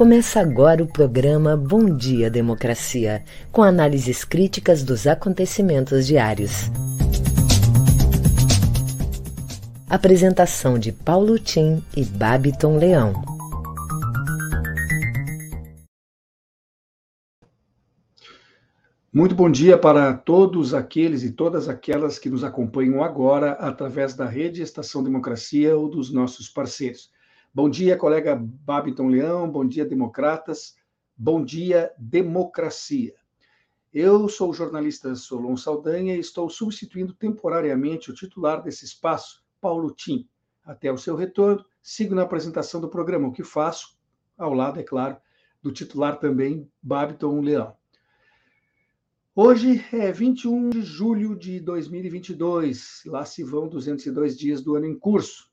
[0.00, 3.22] Começa agora o programa Bom Dia Democracia,
[3.52, 6.70] com análises críticas dos acontecimentos diários.
[9.90, 13.12] Apresentação de Paulo Tim e Babiton Leão.
[19.12, 24.24] Muito bom dia para todos aqueles e todas aquelas que nos acompanham agora através da
[24.24, 27.10] rede Estação Democracia ou dos nossos parceiros.
[27.52, 30.76] Bom dia, colega Babiton Leão, bom dia, democratas,
[31.16, 33.12] bom dia, democracia.
[33.92, 39.90] Eu sou o jornalista Solon Saldanha e estou substituindo temporariamente o titular desse espaço, Paulo
[39.90, 40.28] Tim.
[40.64, 43.98] Até o seu retorno, sigo na apresentação do programa, o que faço,
[44.38, 45.16] ao lado, é claro,
[45.60, 47.74] do titular também, Babiton Leão.
[49.34, 54.96] Hoje é 21 de julho de 2022, lá se vão 202 dias do ano em
[54.96, 55.49] curso.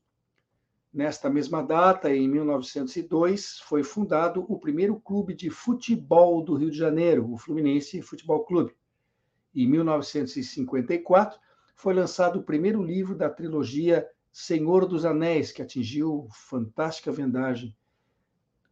[0.93, 6.77] Nesta mesma data, em 1902, foi fundado o primeiro clube de futebol do Rio de
[6.77, 8.75] Janeiro, o Fluminense Futebol Clube.
[9.53, 11.39] Em 1954,
[11.75, 17.75] foi lançado o primeiro livro da trilogia Senhor dos Anéis, que atingiu fantástica vendagem.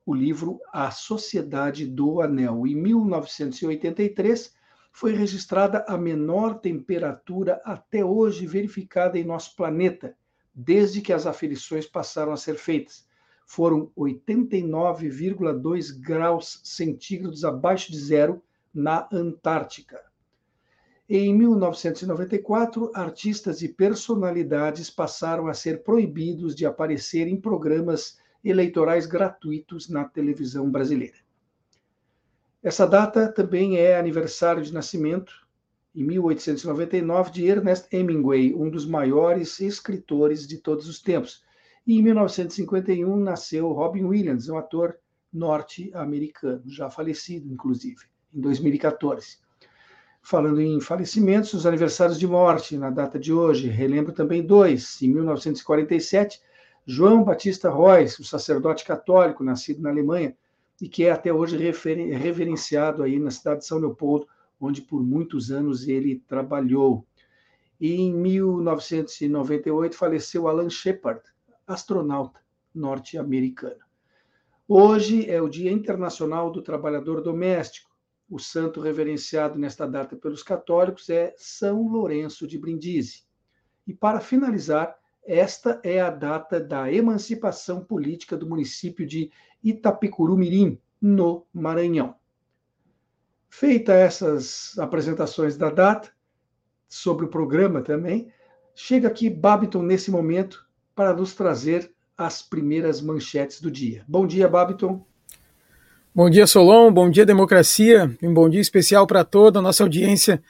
[0.06, 2.66] O livro A Sociedade do Anel.
[2.66, 4.54] Em 1983,
[4.92, 10.16] foi registrada a menor temperatura até hoje verificada em nosso planeta,
[10.56, 13.06] desde que as aferições passaram a ser feitas.
[13.46, 18.42] Foram 89,2 graus centígrados abaixo de zero
[18.74, 20.02] na Antártica.
[21.08, 29.88] Em 1994, artistas e personalidades passaram a ser proibidos de aparecer em programas eleitorais gratuitos
[29.88, 31.18] na televisão brasileira.
[32.64, 35.45] Essa data também é aniversário de nascimento
[35.96, 41.42] em 1899, de Ernest Hemingway, um dos maiores escritores de todos os tempos.
[41.88, 44.98] E em 1951 nasceu Robin Williams, um ator
[45.32, 48.02] norte-americano, já falecido, inclusive,
[48.34, 49.38] em 2014.
[50.22, 55.02] Falando em falecimentos, os aniversários de morte na data de hoje, relembro também dois.
[55.02, 56.42] Em 1947,
[56.86, 60.36] João Batista Royce, o sacerdote católico nascido na Alemanha
[60.82, 64.28] e que é até hoje reverenciado aí na cidade de São Leopoldo,
[64.60, 67.06] onde por muitos anos ele trabalhou.
[67.80, 71.22] E em 1998 faleceu Alan Shepard,
[71.68, 72.40] astronauta
[72.74, 73.84] norte-americano.
[74.68, 77.94] Hoje é o Dia Internacional do Trabalhador Doméstico.
[78.30, 83.24] O santo reverenciado nesta data pelos católicos é São Lourenço de Brindisi.
[83.86, 89.32] E para finalizar, esta é a data da emancipação política do município de
[89.64, 92.16] Itapicuru-Mirim, no Maranhão.
[93.58, 96.10] Feita essas apresentações da data,
[96.90, 98.28] sobre o programa também,
[98.76, 104.04] chega aqui Babiton nesse momento para nos trazer as primeiras manchetes do dia.
[104.06, 105.06] Bom dia, Babiton.
[106.14, 106.92] Bom dia, Solon.
[106.92, 108.14] Bom dia, democracia.
[108.22, 110.44] Um bom dia especial para toda a nossa audiência.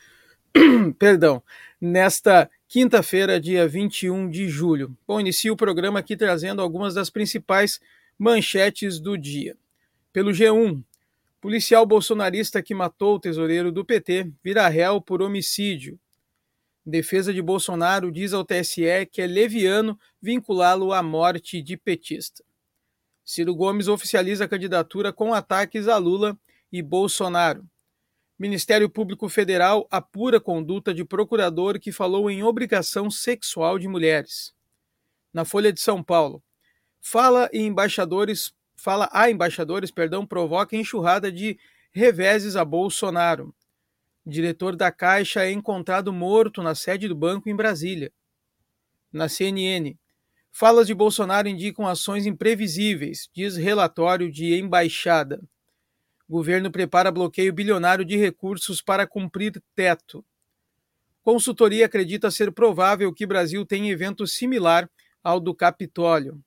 [0.97, 1.43] Perdão.
[1.79, 4.97] Nesta quinta-feira, dia 21 de julho.
[5.07, 7.79] Bom, inicio o programa aqui trazendo algumas das principais
[8.17, 9.55] manchetes do dia.
[10.11, 10.81] Pelo G1,
[11.45, 15.99] Policial bolsonarista que matou o tesoureiro do PT vira réu por homicídio.
[16.83, 22.43] Defesa de Bolsonaro diz ao TSE que é leviano vinculá-lo à morte de petista.
[23.23, 26.35] Ciro Gomes oficializa a candidatura com ataques a Lula
[26.71, 27.63] e Bolsonaro.
[28.39, 34.51] Ministério Público Federal apura conduta de procurador que falou em obrigação sexual de mulheres.
[35.31, 36.41] Na Folha de São Paulo,
[36.99, 41.57] fala em embaixadores fala a embaixadores, perdão, provoca enxurrada de
[41.91, 43.55] reveses a Bolsonaro.
[44.25, 48.11] Diretor da Caixa é encontrado morto na sede do banco em Brasília.
[49.13, 49.95] Na CNN,
[50.51, 55.41] falas de Bolsonaro indicam ações imprevisíveis, diz relatório de embaixada.
[56.27, 60.25] Governo prepara bloqueio bilionário de recursos para cumprir teto.
[61.21, 64.89] Consultoria acredita ser provável que Brasil tenha evento similar
[65.23, 66.43] ao do Capitólio.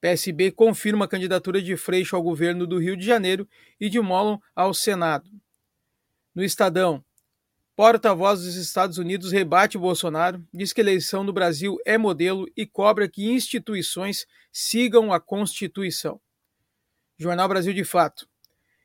[0.00, 3.48] PSB confirma a candidatura de Freixo ao governo do Rio de Janeiro
[3.78, 5.30] e de Mollon ao Senado.
[6.34, 7.04] No Estadão,
[7.76, 12.66] porta-voz dos Estados Unidos rebate Bolsonaro, diz que a eleição no Brasil é modelo e
[12.66, 16.20] cobra que instituições sigam a Constituição.
[17.18, 18.26] Jornal Brasil de Fato.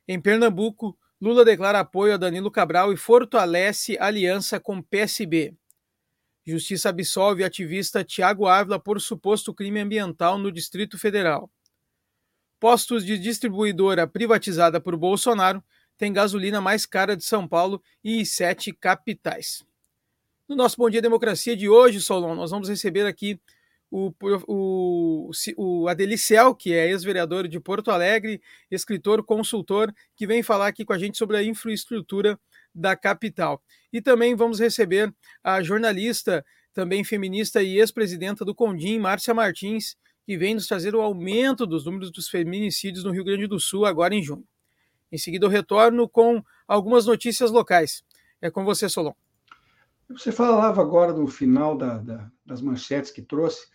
[0.08, 5.56] Em Pernambuco, Lula declara apoio a Danilo Cabral e fortalece aliança com PSB.
[6.46, 11.50] Justiça absolve ativista Tiago Ávila por suposto crime ambiental no Distrito Federal.
[12.60, 15.64] Postos de distribuidora privatizada por Bolsonaro
[15.98, 19.66] têm gasolina mais cara de São Paulo e sete capitais.
[20.48, 23.40] No nosso Bom Dia Democracia de hoje, Solon, nós vamos receber aqui
[23.90, 24.14] o,
[24.48, 30.94] o, o que é ex-vereador de Porto Alegre, escritor, consultor, que vem falar aqui com
[30.94, 32.40] a gente sobre a infraestrutura
[32.76, 33.62] da capital.
[33.92, 39.96] E também vamos receber a jornalista, também feminista e ex-presidenta do Condim, Márcia Martins,
[40.26, 43.86] que vem nos trazer o aumento dos números dos feminicídios no Rio Grande do Sul
[43.86, 44.46] agora em junho.
[45.12, 48.04] Em seguida, eu retorno com algumas notícias locais.
[48.42, 49.14] É com você, Solon.
[50.10, 53.68] Você falava agora no final da, da, das manchetes que trouxe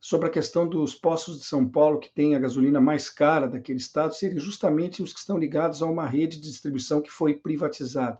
[0.00, 3.78] sobre a questão dos postos de São Paulo que tem a gasolina mais cara daquele
[3.78, 8.18] estado serem justamente os que estão ligados a uma rede de distribuição que foi privatizada.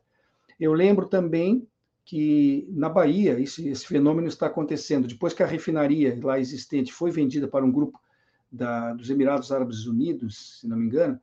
[0.58, 1.66] Eu lembro também
[2.04, 5.06] que na Bahia esse, esse fenômeno está acontecendo.
[5.06, 8.00] Depois que a refinaria lá existente foi vendida para um grupo
[8.50, 11.20] da, dos Emirados Árabes Unidos, se não me engano,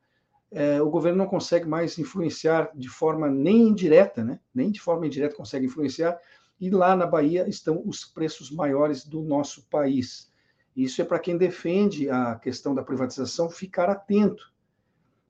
[0.50, 4.38] é, o governo não consegue mais influenciar de forma nem indireta, né?
[4.54, 6.18] nem de forma indireta consegue influenciar,
[6.60, 10.32] e lá na Bahia estão os preços maiores do nosso país.
[10.74, 14.52] Isso é para quem defende a questão da privatização ficar atento,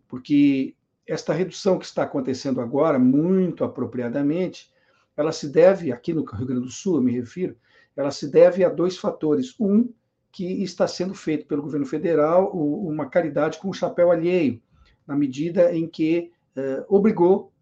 [0.06, 0.75] porque
[1.06, 4.70] esta redução que está acontecendo agora, muito apropriadamente,
[5.17, 7.56] ela se deve, aqui no Rio Grande do Sul, eu me refiro,
[7.97, 9.55] ela se deve a dois fatores.
[9.58, 9.93] Um,
[10.37, 14.61] que está sendo feito pelo governo federal uma caridade com o chapéu alheio,
[15.06, 17.55] na medida em que uh, obrigou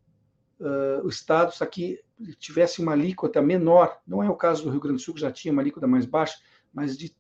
[0.58, 2.00] uh, os estados a que
[2.37, 5.31] tivesse uma alíquota menor, não é o caso do Rio Grande do Sul, que já
[5.31, 6.37] tinha uma alíquota mais baixa,
[6.73, 7.14] mas de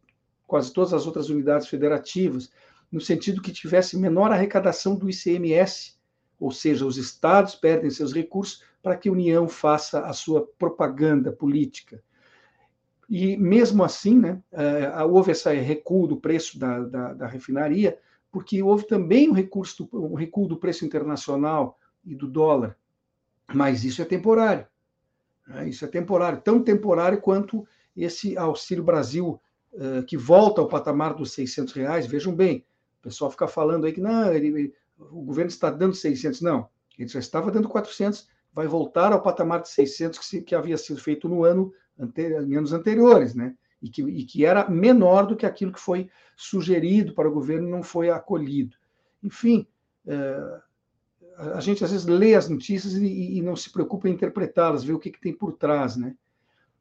[0.44, 2.50] quase todas as outras unidades federativas,
[2.90, 5.94] no sentido que tivesse menor arrecadação do ICMS,
[6.38, 11.32] ou seja, os estados perdem seus recursos para que a União faça a sua propaganda
[11.32, 12.02] política.
[13.08, 17.98] E mesmo assim, né, eh, houve esse recuo do preço da, da, da refinaria,
[18.30, 22.76] porque houve também um, recurso, um recuo do preço internacional e do dólar.
[23.52, 24.66] Mas isso é temporário.
[25.46, 25.68] Né?
[25.68, 27.66] Isso é temporário, tão temporário quanto
[27.96, 29.40] esse Auxílio Brasil,
[29.72, 32.06] uh, que volta ao patamar dos 600 reais.
[32.06, 32.64] Vejam bem,
[33.00, 36.40] o pessoal fica falando aí que não, ele, o governo está dando 600.
[36.40, 36.68] Não,
[36.98, 40.78] ele já estava dando 400, vai voltar ao patamar de 600 que, se, que havia
[40.78, 43.54] sido feito no ano anos anteriores, né?
[43.82, 47.68] E que, e que era menor do que aquilo que foi sugerido para o governo
[47.68, 48.76] não foi acolhido.
[49.22, 49.66] Enfim,
[50.06, 50.62] uh,
[51.54, 54.94] a gente às vezes lê as notícias e, e não se preocupa em interpretá-las, ver
[54.94, 56.14] o que, que, tem por trás, né?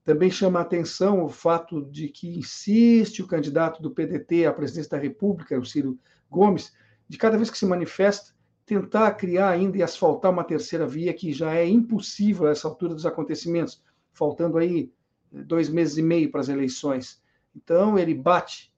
[0.05, 4.91] Também chama a atenção o fato de que insiste o candidato do PDT à presidência
[4.91, 5.97] da República, o Ciro
[6.29, 6.73] Gomes,
[7.07, 8.33] de cada vez que se manifesta,
[8.65, 12.93] tentar criar ainda e asfaltar uma terceira via que já é impossível a essa altura
[12.93, 13.83] dos acontecimentos,
[14.13, 14.91] faltando aí
[15.33, 17.21] eh, dois meses e meio para as eleições.
[17.55, 18.73] Então, ele bate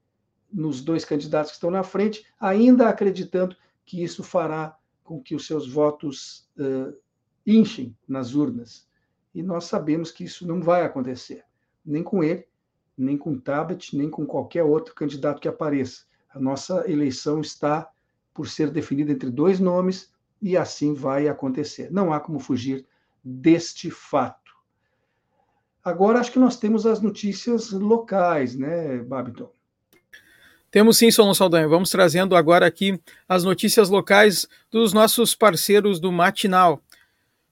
[0.51, 3.55] nos dois candidatos que estão na frente, ainda acreditando
[3.85, 6.97] que isso fará com que os seus votos uh,
[7.45, 8.87] inchem nas urnas.
[9.33, 11.43] E nós sabemos que isso não vai acontecer,
[11.85, 12.47] nem com ele,
[12.97, 16.05] nem com Tabet, nem com qualquer outro candidato que apareça.
[16.33, 17.89] A nossa eleição está
[18.35, 21.89] por ser definida entre dois nomes e assim vai acontecer.
[21.89, 22.85] Não há como fugir
[23.23, 24.51] deste fato.
[25.83, 29.49] Agora acho que nós temos as notícias locais, né, Babiton?
[30.69, 31.69] Temos sim, Solon Saldanha.
[31.69, 32.99] Vamos trazendo agora aqui
[33.29, 36.81] as notícias locais dos nossos parceiros do Matinal.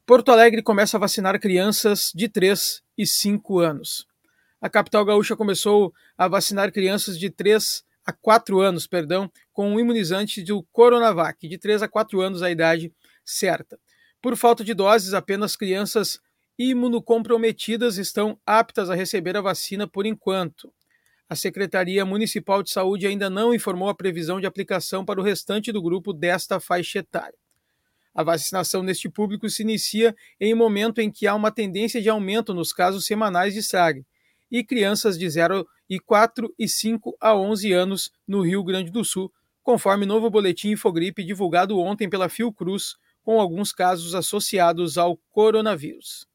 [0.06, 4.06] Porto Alegre começa a vacinar crianças de 3 e 5 anos.
[4.60, 9.80] A capital gaúcha começou a vacinar crianças de 3 a 4 anos, perdão, com um
[9.80, 12.94] imunizante do Coronavac, de 3 a 4 anos a idade
[13.24, 13.80] certa.
[14.22, 16.20] Por falta de doses, apenas crianças
[16.58, 20.72] imunocomprometidas estão aptas a receber a vacina por enquanto
[21.30, 25.72] a Secretaria Municipal de Saúde ainda não informou a previsão de aplicação para o restante
[25.72, 27.38] do grupo desta faixa etária.
[28.14, 32.10] A vacinação neste público se inicia em um momento em que há uma tendência de
[32.10, 34.06] aumento nos casos semanais de SAG
[34.54, 39.04] e crianças de 0 e 4 e 5 a 11 anos no Rio Grande do
[39.04, 39.34] Sul,
[39.64, 46.28] conforme novo boletim Infogripe divulgado ontem pela Fiocruz, com alguns casos associados ao coronavírus.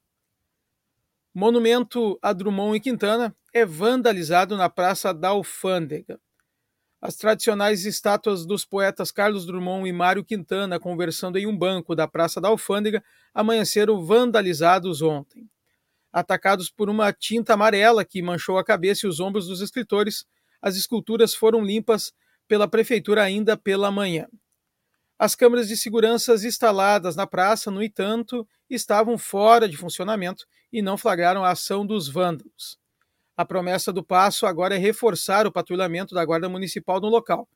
[1.32, 6.18] Monumento a Drummond e Quintana é vandalizado na Praça da Alfândega.
[7.00, 12.08] As tradicionais estátuas dos poetas Carlos Drummond e Mário Quintana conversando em um banco da
[12.08, 13.00] Praça da Alfândega
[13.32, 15.48] amanheceram vandalizados ontem.
[16.18, 20.26] Atacados por uma tinta amarela que manchou a cabeça e os ombros dos escritores,
[20.60, 22.12] as esculturas foram limpas
[22.48, 24.26] pela prefeitura ainda pela manhã.
[25.16, 30.98] As câmeras de segurança instaladas na praça, no entanto, estavam fora de funcionamento e não
[30.98, 32.78] flagraram a ação dos vândalos.
[33.36, 37.48] A promessa do passo agora é reforçar o patrulhamento da Guarda Municipal no local.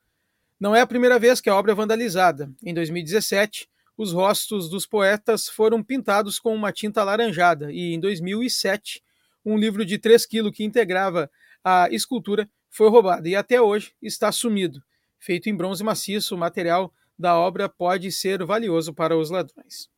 [0.57, 2.49] Não é a primeira vez que a obra é vandalizada.
[2.63, 9.03] Em 2017, os rostos dos poetas foram pintados com uma tinta alaranjada e, em 2007,
[9.45, 11.29] um livro de 3 quilos que integrava
[11.63, 14.81] a escultura foi roubado e até hoje está sumido.
[15.19, 19.89] Feito em bronze maciço, o material da obra pode ser valioso para os ladrões.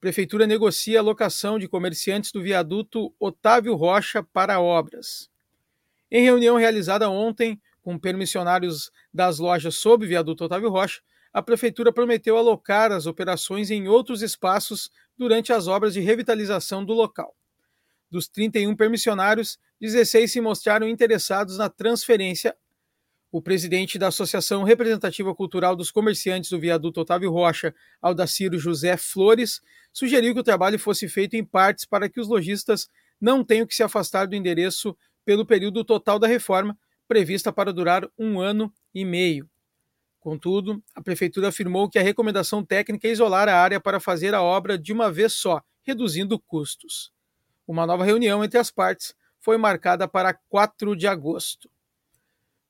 [0.00, 5.28] Prefeitura negocia a locação de comerciantes do viaduto Otávio Rocha para obras.
[6.10, 12.36] Em reunião realizada ontem com permissionários das lojas sob viaduto Otávio Rocha, a Prefeitura prometeu
[12.36, 17.34] alocar as operações em outros espaços durante as obras de revitalização do local.
[18.10, 22.56] Dos 31 permissionários, 16 se mostraram interessados na transferência.
[23.30, 27.72] O presidente da Associação Representativa Cultural dos Comerciantes do Viaduto Otávio Rocha,
[28.02, 29.60] Aldaciro José Flores,
[29.92, 32.88] sugeriu que o trabalho fosse feito em partes para que os lojistas
[33.20, 38.08] não tenham que se afastar do endereço pelo período total da reforma, prevista para durar
[38.18, 39.48] um ano e meio.
[40.20, 44.42] Contudo, a Prefeitura afirmou que a recomendação técnica é isolar a área para fazer a
[44.42, 47.10] obra de uma vez só, reduzindo custos.
[47.66, 51.70] Uma nova reunião entre as partes foi marcada para 4 de agosto.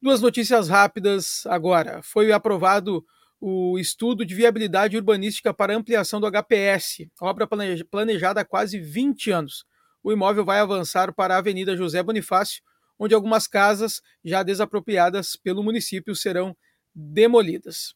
[0.00, 2.00] Duas notícias rápidas agora.
[2.04, 3.04] Foi aprovado
[3.40, 7.48] o estudo de viabilidade urbanística para ampliação do HPS, obra
[7.90, 9.64] planejada há quase 20 anos.
[10.02, 12.62] O imóvel vai avançar para a Avenida José Bonifácio,
[12.98, 16.56] onde algumas casas já desapropriadas pelo município serão
[16.94, 17.94] demolidas.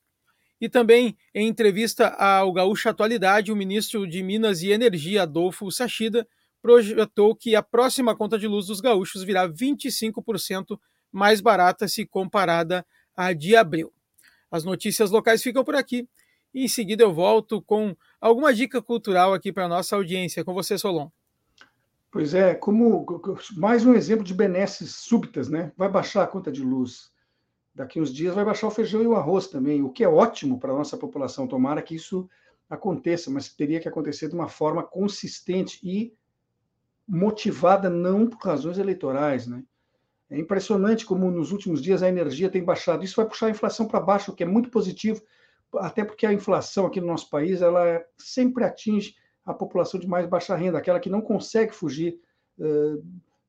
[0.60, 6.26] E também, em entrevista ao Gaúcha Atualidade, o ministro de Minas e Energia, Adolfo Sachida,
[6.62, 10.78] projetou que a próxima conta de luz dos gaúchos virá 25%
[11.12, 13.92] mais barata se comparada à de abril.
[14.50, 16.08] As notícias locais ficam por aqui.
[16.54, 20.44] E em seguida eu volto com alguma dica cultural aqui para a nossa audiência.
[20.44, 21.10] Com você, Solon.
[22.10, 23.04] Pois é, como
[23.56, 25.72] mais um exemplo de benesses súbitas, né?
[25.76, 27.12] Vai baixar a conta de luz
[27.74, 30.58] daqui uns dias vai baixar o feijão e o arroz também, o que é ótimo
[30.58, 31.46] para a nossa população.
[31.46, 32.28] Tomara que isso
[32.70, 36.14] aconteça, mas teria que acontecer de uma forma consistente e
[37.06, 39.62] motivada não por razões eleitorais, né?
[40.30, 43.04] É impressionante como nos últimos dias a energia tem baixado.
[43.04, 45.22] Isso vai puxar a inflação para baixo, o que é muito positivo,
[45.74, 49.14] até porque a inflação aqui no nosso país ela sempre atinge
[49.44, 52.18] a população de mais baixa renda, aquela que não consegue fugir
[52.58, 53.04] uh,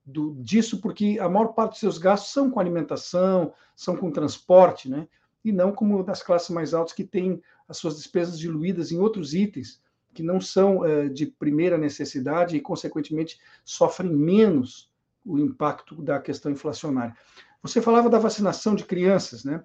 [0.06, 4.90] do, disso, porque a maior parte dos seus gastos são com alimentação, são com transporte,
[4.90, 5.08] né?
[5.46, 9.36] e não como das classes mais altas que têm as suas despesas diluídas em outros
[9.36, 9.80] itens
[10.12, 14.90] que não são uh, de primeira necessidade e, consequentemente, sofrem menos
[15.26, 17.16] o impacto da questão inflacionária.
[17.62, 19.64] Você falava da vacinação de crianças, né?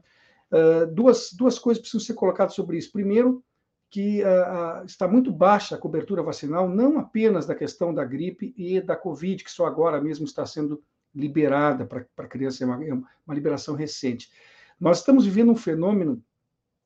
[0.51, 2.91] Uh, duas, duas coisas precisam ser colocadas sobre isso.
[2.91, 3.45] Primeiro,
[3.91, 8.81] que uh, está muito baixa a cobertura vacinal, não apenas da questão da gripe e
[8.81, 10.81] da Covid, que só agora mesmo está sendo
[11.13, 14.31] liberada para criança, é uma, é uma liberação recente.
[14.79, 16.23] Nós estamos vivendo um fenômeno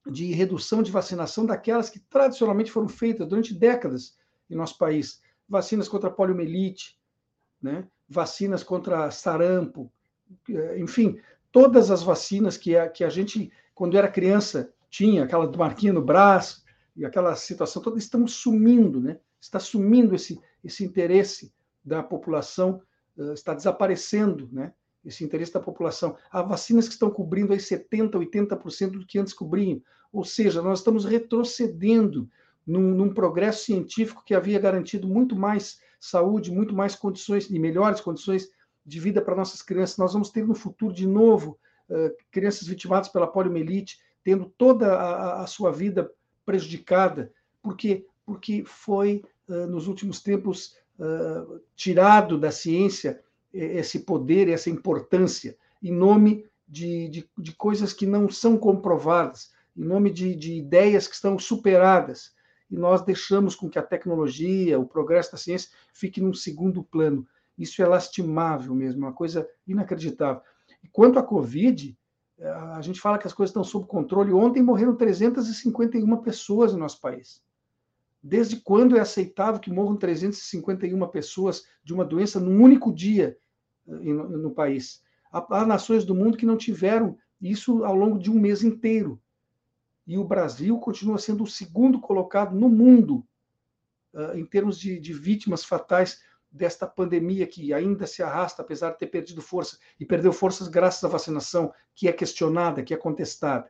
[0.06, 4.16] de redução de vacinação daquelas que tradicionalmente foram feitas durante décadas
[4.48, 5.20] em nosso país.
[5.46, 6.98] Vacinas contra poliomielite,
[7.60, 7.86] né?
[8.08, 9.92] vacinas contra sarampo,
[10.48, 11.18] eh, enfim,
[11.52, 16.02] todas as vacinas que a, que a gente, quando era criança, tinha, aquela marquinha no
[16.02, 16.63] braço,
[16.96, 19.18] e aquela situação toda, estão sumindo, né?
[19.40, 21.52] Está sumindo esse, esse interesse
[21.84, 22.80] da população,
[23.32, 24.72] está desaparecendo, né?
[25.04, 26.16] Esse interesse da população.
[26.30, 29.82] Há vacinas que estão cobrindo aí 70%, 80% do que antes cobriam.
[30.12, 32.28] Ou seja, nós estamos retrocedendo
[32.66, 38.00] num, num progresso científico que havia garantido muito mais saúde, muito mais condições e melhores
[38.00, 38.48] condições
[38.84, 39.98] de vida para nossas crianças.
[39.98, 41.58] Nós vamos ter no futuro, de novo,
[41.88, 46.10] uh, crianças vitimadas pela poliomielite, tendo toda a, a sua vida
[46.44, 47.32] prejudicada,
[47.62, 49.22] porque porque foi
[49.68, 50.74] nos últimos tempos
[51.76, 53.20] tirado da ciência
[53.52, 59.84] esse poder, essa importância, em nome de, de, de coisas que não são comprovadas, em
[59.84, 62.32] nome de, de ideias que estão superadas.
[62.70, 67.26] E nós deixamos com que a tecnologia, o progresso da ciência, fique num segundo plano.
[67.56, 70.42] Isso é lastimável mesmo, uma coisa inacreditável.
[70.90, 71.96] Quanto à Covid,
[72.40, 74.32] a gente fala que as coisas estão sob controle.
[74.32, 77.42] Ontem morreram 351 pessoas no nosso país.
[78.22, 83.36] Desde quando é aceitável que morram 351 pessoas de uma doença num único dia
[83.86, 85.02] eh, no, país?
[85.30, 89.20] Há, nações do mundo que não tiveram isso ao longo de um mês inteiro.
[90.06, 93.26] E o Brasil continua sendo o segundo colocado no mundo
[94.14, 96.20] uh, em termos de, de vítimas fatais
[96.54, 101.02] desta pandemia que ainda se arrasta, apesar de ter perdido força, e perdeu forças graças
[101.02, 103.68] à vacinação, que é questionada, que é contestada.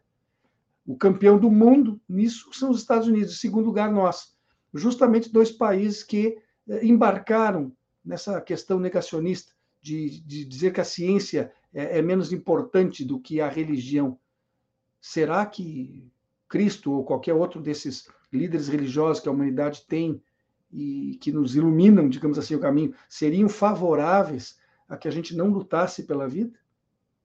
[0.87, 4.37] O campeão do mundo nisso são os Estados Unidos, em segundo lugar, nós.
[4.75, 6.37] Justamente dois países que
[6.69, 7.75] eh, embarcaram
[8.05, 13.41] nessa questão negacionista de, de dizer que a ciência é, é menos importante do que
[13.41, 14.19] a religião.
[15.01, 16.07] Será que
[16.47, 20.23] Cristo ou qualquer outro desses líderes religiosos que a humanidade tem
[20.75, 25.49] e que nos iluminam, digamos assim, o caminho, seriam favoráveis a que a gente não
[25.49, 26.59] lutasse pela vida?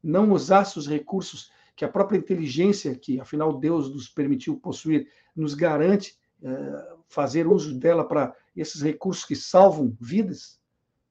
[0.03, 5.53] não usasse os recursos que a própria inteligência, que afinal Deus nos permitiu possuir, nos
[5.53, 10.59] garante é, fazer uso dela para esses recursos que salvam vidas,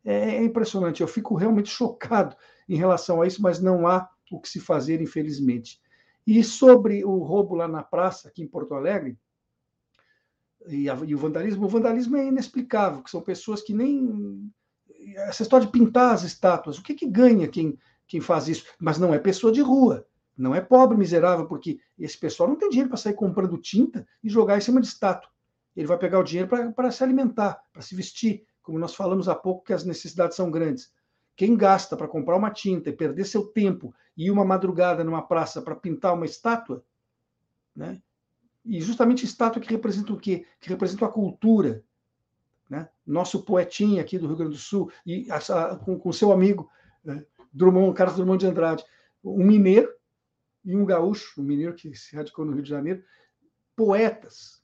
[0.05, 1.01] é, é impressionante.
[1.01, 2.37] Eu fico realmente chocado
[2.69, 5.81] em relação a isso, mas não há o que se fazer, infelizmente.
[6.27, 9.17] E sobre o roubo lá na praça, aqui em Porto Alegre,
[10.69, 14.51] e, a, e, o vandalismo, o vandalismo é inexplicável, que são pessoas que nem.
[15.17, 18.65] Essa história de pintar as estátuas, o que, que ganha quem, quem faz isso?
[18.79, 20.07] Mas não é pessoa de rua,
[20.37, 24.29] não é pobre, miserável, porque esse pessoal não tem dinheiro para sair comprando tinta e
[24.29, 25.31] jogar em cima de estátua.
[25.75, 29.35] Ele vai pegar o dinheiro para se alimentar, para se vestir, como nós falamos há
[29.35, 30.93] pouco que as necessidades são grandes.
[31.37, 35.63] Quem gasta para comprar uma tinta e perder seu tempo e uma madrugada numa praça
[35.63, 36.85] para pintar uma estátua,
[37.75, 38.03] né?
[38.69, 40.45] E justamente estátua que representa o quê?
[40.61, 41.83] Que representa a cultura.
[42.69, 42.87] Né?
[43.07, 46.71] Nosso poetinha aqui do Rio Grande do Sul, e a, a, com, com seu amigo
[47.03, 47.25] né?
[47.51, 48.85] Drummond, Carlos Drummond de Andrade,
[49.25, 49.91] um mineiro
[50.63, 53.03] e um gaúcho, um mineiro que se radicou no Rio de Janeiro,
[53.75, 54.63] poetas,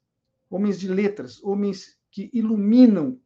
[0.51, 3.19] homens de letras, homens que iluminam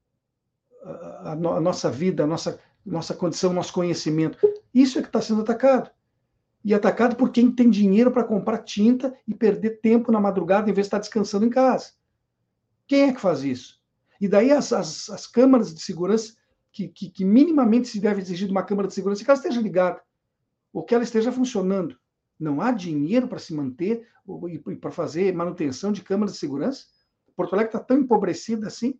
[0.84, 4.38] a, a, a nossa vida, a nossa, nossa condição, nosso conhecimento.
[4.72, 5.90] Isso é que está sendo atacado
[6.64, 10.72] e atacado por quem tem dinheiro para comprar tinta e perder tempo na madrugada em
[10.72, 11.92] vez de estar descansando em casa.
[12.86, 13.80] Quem é que faz isso?
[14.20, 16.34] E daí as, as, as câmaras de segurança,
[16.72, 19.60] que, que, que, minimamente se deve exigir de uma câmara de segurança, que ela esteja
[19.60, 20.00] ligada,
[20.72, 21.96] ou que ela esteja funcionando.
[22.38, 24.06] Não há dinheiro para se manter
[24.48, 26.86] e para fazer manutenção de câmaras de segurança?
[27.36, 28.98] Porto Alegre está tão empobrecida assim?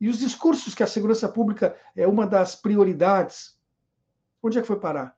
[0.00, 3.58] E os discursos que a segurança pública é uma das prioridades,
[4.42, 5.15] onde é que foi parar?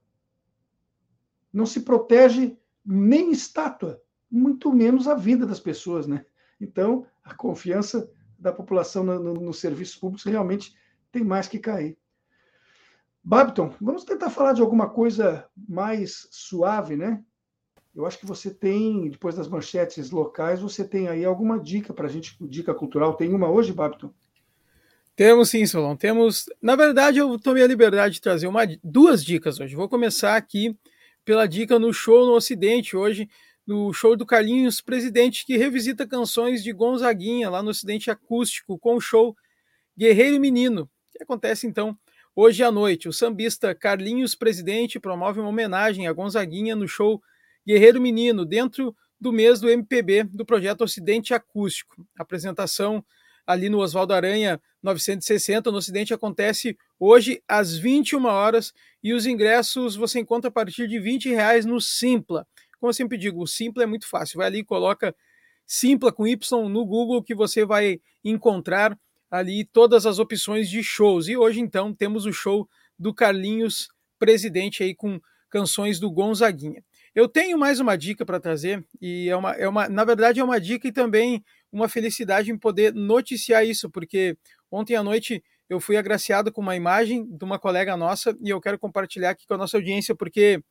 [1.58, 4.00] Não se protege nem estátua,
[4.30, 6.24] muito menos a vida das pessoas, né?
[6.60, 10.72] Então, a confiança da população no, no, nos serviços públicos realmente
[11.10, 11.98] tem mais que cair.
[13.24, 17.24] Babton, vamos tentar falar de alguma coisa mais suave, né?
[17.92, 22.06] Eu acho que você tem, depois das manchetes locais, você tem aí alguma dica para
[22.06, 23.14] a gente, dica cultural.
[23.14, 24.12] Tem uma hoje, Babton?
[25.16, 25.96] Temos sim, Solon.
[25.96, 26.44] Temos.
[26.62, 29.74] Na verdade, eu tomei a liberdade de trazer uma, duas dicas hoje.
[29.74, 30.78] Vou começar aqui
[31.28, 33.28] pela dica no show no Ocidente, hoje,
[33.66, 38.94] no show do Carlinhos Presidente, que revisita canções de Gonzaguinha, lá no Ocidente Acústico, com
[38.94, 39.36] o show
[39.94, 41.94] Guerreiro Menino, que acontece então
[42.34, 43.10] hoje à noite.
[43.10, 47.20] O sambista Carlinhos Presidente promove uma homenagem a Gonzaguinha no show
[47.66, 52.06] Guerreiro Menino, dentro do mês do MPB, do projeto Ocidente Acústico.
[52.18, 53.04] Apresentação
[53.48, 59.96] ali no Oswaldo Aranha 960, no Ocidente, acontece hoje às 21 horas e os ingressos
[59.96, 62.46] você encontra a partir de 20 reais no Simpla.
[62.78, 64.36] Como eu sempre digo, o Simpla é muito fácil.
[64.36, 65.16] Vai ali, coloca
[65.66, 68.98] Simpla com Y no Google que você vai encontrar
[69.30, 71.26] ali todas as opções de shows.
[71.26, 76.84] E hoje, então, temos o show do Carlinhos Presidente aí com canções do Gonzaguinha.
[77.18, 80.44] Eu tenho mais uma dica para trazer, e é uma, é uma, na verdade, é
[80.44, 84.38] uma dica e também uma felicidade em poder noticiar isso, porque
[84.70, 88.60] ontem à noite eu fui agraciado com uma imagem de uma colega nossa e eu
[88.60, 90.62] quero compartilhar aqui com a nossa audiência, porque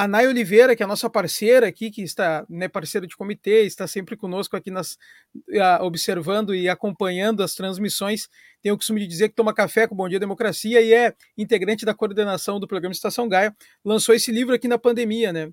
[0.00, 3.66] a Nay Oliveira, que é a nossa parceira aqui, que está né, parceira de comitê,
[3.66, 4.96] está sempre conosco aqui nas,
[5.82, 8.26] observando e acompanhando as transmissões,
[8.62, 11.84] tem o costume de dizer que toma café com Bom Dia Democracia e é integrante
[11.84, 15.50] da coordenação do programa Estação Gaia, lançou esse livro aqui na pandemia, né?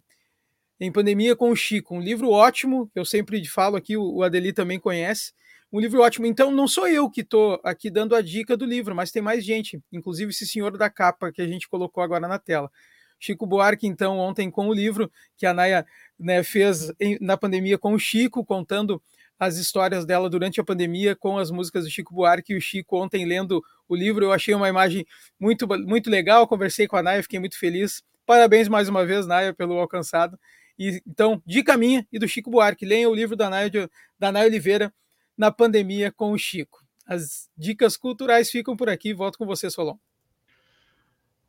[0.79, 4.79] Em Pandemia com o Chico, um livro ótimo, eu sempre falo aqui, o Adeli também
[4.79, 5.33] conhece,
[5.73, 6.25] um livro ótimo.
[6.25, 9.43] Então, não sou eu que estou aqui dando a dica do livro, mas tem mais
[9.43, 12.71] gente, inclusive esse senhor da capa que a gente colocou agora na tela.
[13.19, 15.85] Chico Buarque, então, ontem com o livro que a Naya
[16.19, 19.01] né, fez em, na pandemia com o Chico, contando
[19.39, 22.97] as histórias dela durante a pandemia com as músicas do Chico Buarque e o Chico
[22.97, 24.25] ontem lendo o livro.
[24.25, 25.05] Eu achei uma imagem
[25.39, 28.03] muito, muito legal, conversei com a Naya, fiquei muito feliz.
[28.25, 30.37] Parabéns mais uma vez, Naya, pelo alcançado.
[30.77, 34.47] E, então, dica minha e do Chico Buarque, leia o livro da Naya, da Naya
[34.47, 34.93] Oliveira,
[35.37, 36.83] Na Pandemia com o Chico.
[37.05, 39.13] As dicas culturais ficam por aqui.
[39.13, 39.97] Volto com você, Solon.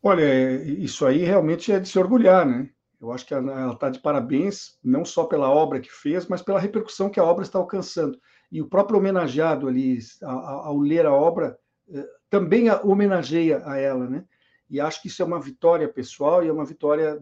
[0.02, 2.70] Olha, isso aí realmente é de se orgulhar, né?
[3.00, 6.58] Eu acho que ela está de parabéns, não só pela obra que fez, mas pela
[6.58, 8.18] repercussão que a obra está alcançando.
[8.50, 11.58] E o próprio homenageado ali, ao ler a obra,
[11.92, 14.24] eh, também homenageia a ela, né?
[14.70, 17.18] E acho que isso é uma vitória pessoal e é uma vitória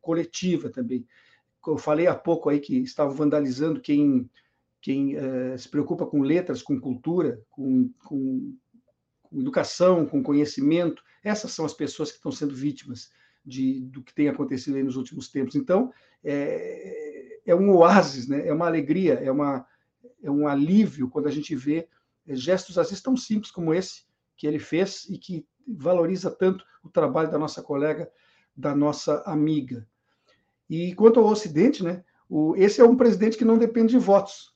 [0.00, 1.06] coletiva também.
[1.66, 4.30] Eu falei há pouco aí que estava vandalizando quem,
[4.80, 8.56] quem eh, se preocupa com letras, com cultura, com, com,
[9.22, 13.10] com educação, com conhecimento, essas são as pessoas que estão sendo vítimas
[13.44, 15.56] de, do que tem acontecido aí nos últimos tempos.
[15.56, 18.46] Então, é, é um oásis, né?
[18.46, 19.66] é uma alegria, é, uma,
[20.22, 21.88] é um alívio quando a gente vê
[22.28, 24.04] gestos, às vezes, tão simples como esse
[24.36, 28.10] que ele fez e que valoriza tanto o trabalho da nossa colega
[28.56, 29.86] da nossa amiga.
[30.70, 34.54] E quanto ao Ocidente, né, o, esse é um presidente que não depende de votos.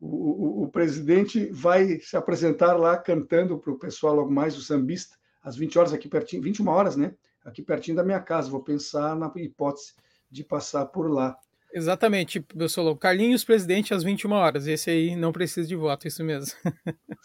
[0.00, 4.62] O, o, o presidente vai se apresentar lá cantando para o pessoal logo mais, o
[4.62, 7.14] sambista, às 20 horas aqui pertinho, 21 horas, né?
[7.44, 8.50] Aqui pertinho da minha casa.
[8.50, 9.94] Vou pensar na hipótese
[10.30, 11.36] de passar por lá.
[11.72, 12.96] Exatamente, pessoal.
[12.96, 14.66] Carlinhos, presidente, às 21 horas.
[14.66, 16.52] Esse aí não precisa de voto, isso mesmo.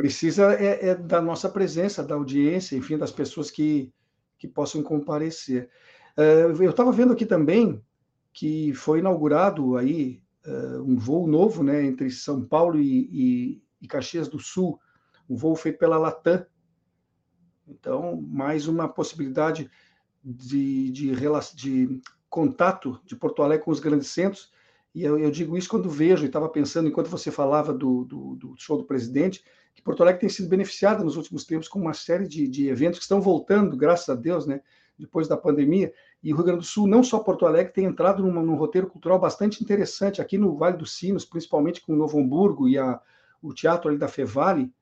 [0.00, 3.92] precisa é, é, da nossa presença, da audiência, enfim, das pessoas que,
[4.38, 5.68] que possam comparecer.
[6.16, 7.82] Uh, eu estava vendo aqui também
[8.32, 13.86] que foi inaugurado aí uh, um voo novo, né, entre São Paulo e, e, e
[13.86, 14.80] Caxias do Sul,
[15.28, 16.46] um voo feito pela Latam.
[17.70, 19.70] Então, mais uma possibilidade
[20.22, 21.14] de, de,
[21.54, 24.52] de contato de Porto Alegre com os grandes centros.
[24.94, 28.34] E eu, eu digo isso quando vejo, e estava pensando, enquanto você falava do, do,
[28.34, 31.94] do, show do presidente, que Porto Alegre tem sido beneficiada nos últimos tempos com uma
[31.94, 34.60] série de, de eventos que estão voltando, graças a Deus, né,
[34.98, 35.92] depois da pandemia.
[36.22, 38.88] E o Rio Grande do Sul, não só Porto Alegre, tem entrado numa, num roteiro
[38.88, 43.00] cultural bastante interessante aqui no Vale dos Sinos, principalmente com o Novo Hamburgo e a,
[43.40, 44.72] o teatro ali da Fevale.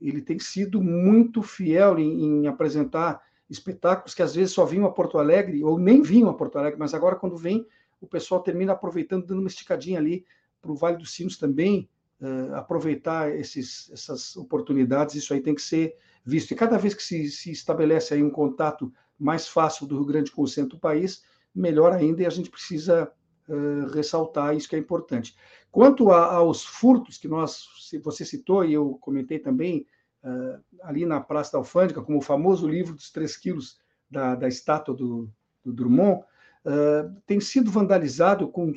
[0.00, 4.92] Ele tem sido muito fiel em, em apresentar espetáculos que às vezes só vinham a
[4.92, 7.66] Porto Alegre, ou nem vinham a Porto Alegre, mas agora quando vem,
[8.00, 10.24] o pessoal termina aproveitando, dando uma esticadinha ali
[10.60, 11.88] para o Vale dos Sinos também,
[12.20, 16.50] uh, aproveitar esses, essas oportunidades, isso aí tem que ser visto.
[16.50, 20.30] E cada vez que se, se estabelece aí um contato mais fácil do Rio Grande
[20.30, 21.22] com o centro do país,
[21.54, 23.10] melhor ainda, e a gente precisa
[23.48, 25.36] uh, ressaltar isso que é importante.
[25.70, 27.68] Quanto a, aos furtos que nós,
[28.02, 29.86] você citou, e eu comentei também,
[30.22, 33.78] uh, ali na Praça da Alfândega, como o famoso livro dos três quilos
[34.10, 35.30] da, da estátua do,
[35.64, 36.22] do Drummond,
[36.64, 38.72] uh, tem sido vandalizado com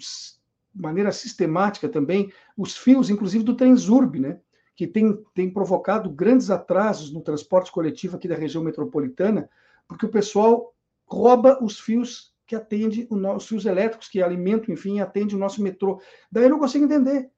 [0.74, 4.40] maneira sistemática também os fios, inclusive do Transurb, né?
[4.80, 9.50] que tem, tem provocado grandes atrasos no transporte coletivo aqui da região metropolitana,
[9.86, 10.74] porque o pessoal
[11.06, 16.02] rouba os fios que atende os fios elétricos que alimentam, enfim, atende o nosso metrô.
[16.32, 17.30] Daí eu não consigo entender,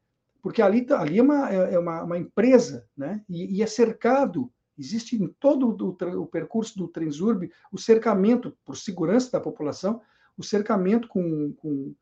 [0.42, 3.24] porque ali, tá, ali é, uma, é, é uma, uma empresa, né?
[3.30, 8.76] E, e, é cercado, existe em todo o, o percurso do Transurb o cercamento, por
[8.76, 10.02] segurança da população,
[10.38, 11.94] o cercamento com, com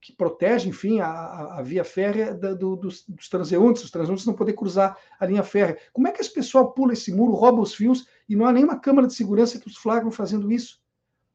[0.00, 4.34] que protege, enfim, a, a via férrea da, do, dos, dos, transeuntes, os transeuntes não
[4.34, 5.78] poder cruzar a linha férrea.
[5.92, 8.78] Como é que esse pessoal pula esse muro, rouba os fios e não há nenhuma
[8.78, 10.80] câmara de segurança que os flagram fazendo isso?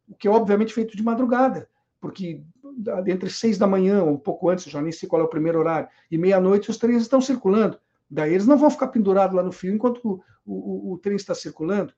[0.08, 1.70] O que é obviamente feito de madrugada,
[2.02, 2.44] porque
[3.06, 5.60] entre seis da manhã, ou um pouco antes, já nem sei qual é o primeiro
[5.60, 7.80] horário, e meia-noite os trens estão circulando.
[8.10, 11.36] Daí eles não vão ficar pendurados lá no fio enquanto o, o, o trem está
[11.36, 11.94] circulando.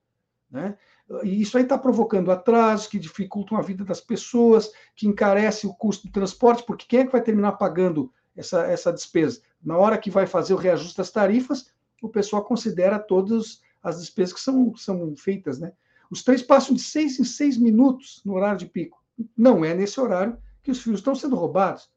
[0.52, 0.78] Né?
[1.24, 5.74] E isso aí está provocando atrasos que dificultam a vida das pessoas, que encarece o
[5.74, 9.42] custo do transporte, porque quem é que vai terminar pagando essa, essa despesa?
[9.64, 14.34] Na hora que vai fazer o reajuste das tarifas, o pessoal considera todas as despesas
[14.34, 15.60] que são, são feitas.
[15.60, 15.72] Né?
[16.12, 19.03] Os trens passam de seis em seis minutos no horário de pico.
[19.38, 21.90] Não é nesse horário que os fios estão sendo roubados.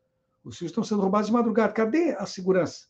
[0.44, 1.72] Os fios estão sendo roubados de madrugada.
[1.72, 2.88] Cadê a segurança?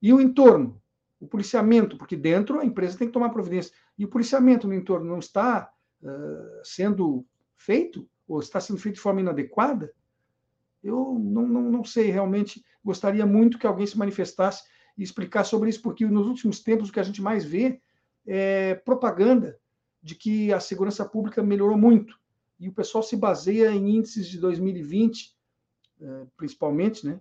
[0.00, 0.80] E o entorno?
[1.18, 3.74] O policiamento, porque dentro a empresa tem que tomar providência.
[3.98, 5.70] E o policiamento no entorno não está
[6.02, 9.92] uh, sendo feito, ou está sendo feito de forma inadequada,
[10.82, 14.64] eu não, não, não sei, realmente gostaria muito que alguém se manifestasse
[14.96, 17.80] e explicasse sobre isso, porque nos últimos tempos o que a gente mais vê
[18.26, 19.58] é propaganda
[20.02, 22.19] de que a segurança pública melhorou muito
[22.60, 25.34] e o pessoal se baseia em índices de 2020,
[26.02, 27.18] eh, principalmente, né?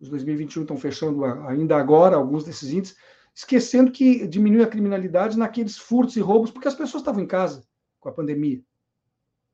[0.00, 2.96] Os 2021 estão fechando ainda agora alguns desses índices,
[3.34, 7.62] esquecendo que diminui a criminalidade naqueles furtos e roubos, porque as pessoas estavam em casa
[8.00, 8.62] com a pandemia.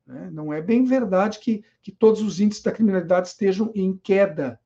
[0.06, 0.30] Né?
[0.32, 4.60] Não é bem verdade que, que todos os índices da criminalidade estejam em queda.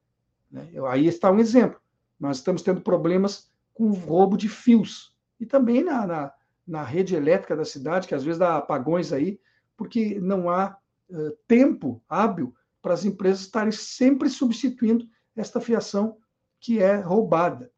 [0.50, 0.68] Né?
[0.88, 1.80] Aí está um exemplo.
[2.18, 5.16] Nós estamos tendo problemas com roubo de fios.
[5.40, 6.32] E também na, na,
[6.66, 9.40] na rede elétrica da cidade, que às vezes dá apagões aí,
[9.80, 10.76] porque não há
[11.08, 16.18] uh, tempo hábil para as empresas estarem sempre substituindo esta fiação
[16.60, 17.72] que é roubada.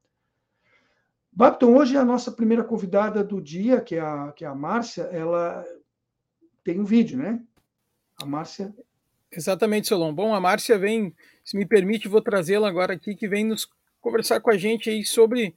[1.30, 5.02] Babton, hoje a nossa primeira convidada do dia, que é a, que é a Márcia,
[5.12, 5.64] ela
[6.64, 7.40] tem um vídeo, né?
[8.20, 8.74] A Márcia.
[9.30, 10.12] Exatamente, Solon.
[10.12, 13.68] Bom, a Márcia vem, se me permite, vou trazê-la agora aqui, que vem nos
[14.00, 15.54] conversar com a gente aí sobre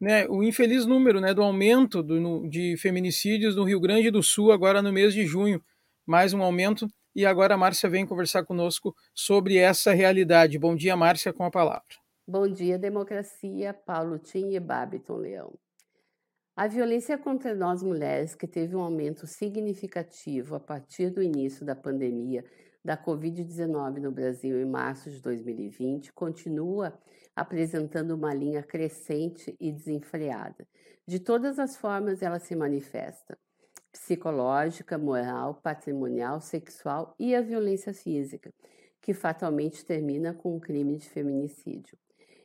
[0.00, 4.22] né, o infeliz número né, do aumento do, no, de feminicídios no Rio Grande do
[4.22, 5.60] Sul, agora no mês de junho
[6.08, 6.88] mais um aumento.
[7.14, 10.58] E agora a Márcia vem conversar conosco sobre essa realidade.
[10.58, 11.84] Bom dia, Márcia, com a palavra.
[12.26, 15.58] Bom dia, democracia, Paulo Tim e Babiton Leão.
[16.56, 21.76] A violência contra nós mulheres, que teve um aumento significativo a partir do início da
[21.76, 22.42] pandemia
[22.82, 26.98] da Covid-19 no Brasil em março de 2020, continua
[27.36, 30.66] apresentando uma linha crescente e desenfreada.
[31.06, 33.38] De todas as formas, ela se manifesta
[33.92, 38.52] psicológica, moral, patrimonial, sexual e a violência física,
[39.00, 41.96] que fatalmente termina com o crime de feminicídio.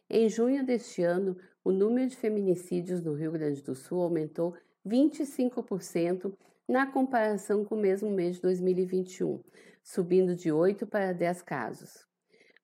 [0.09, 6.33] Em junho deste ano, o número de feminicídios no Rio Grande do Sul aumentou 25%
[6.67, 9.41] na comparação com o mesmo mês de 2021,
[9.83, 12.05] subindo de 8 para 10 casos.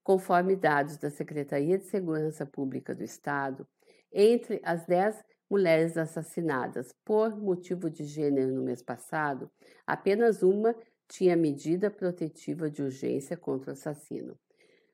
[0.03, 3.67] Conforme dados da Secretaria de Segurança Pública do Estado,
[4.11, 9.49] entre as 10 mulheres assassinadas por motivo de gênero no mês passado,
[9.85, 10.75] apenas uma
[11.07, 14.37] tinha medida protetiva de urgência contra o assassino.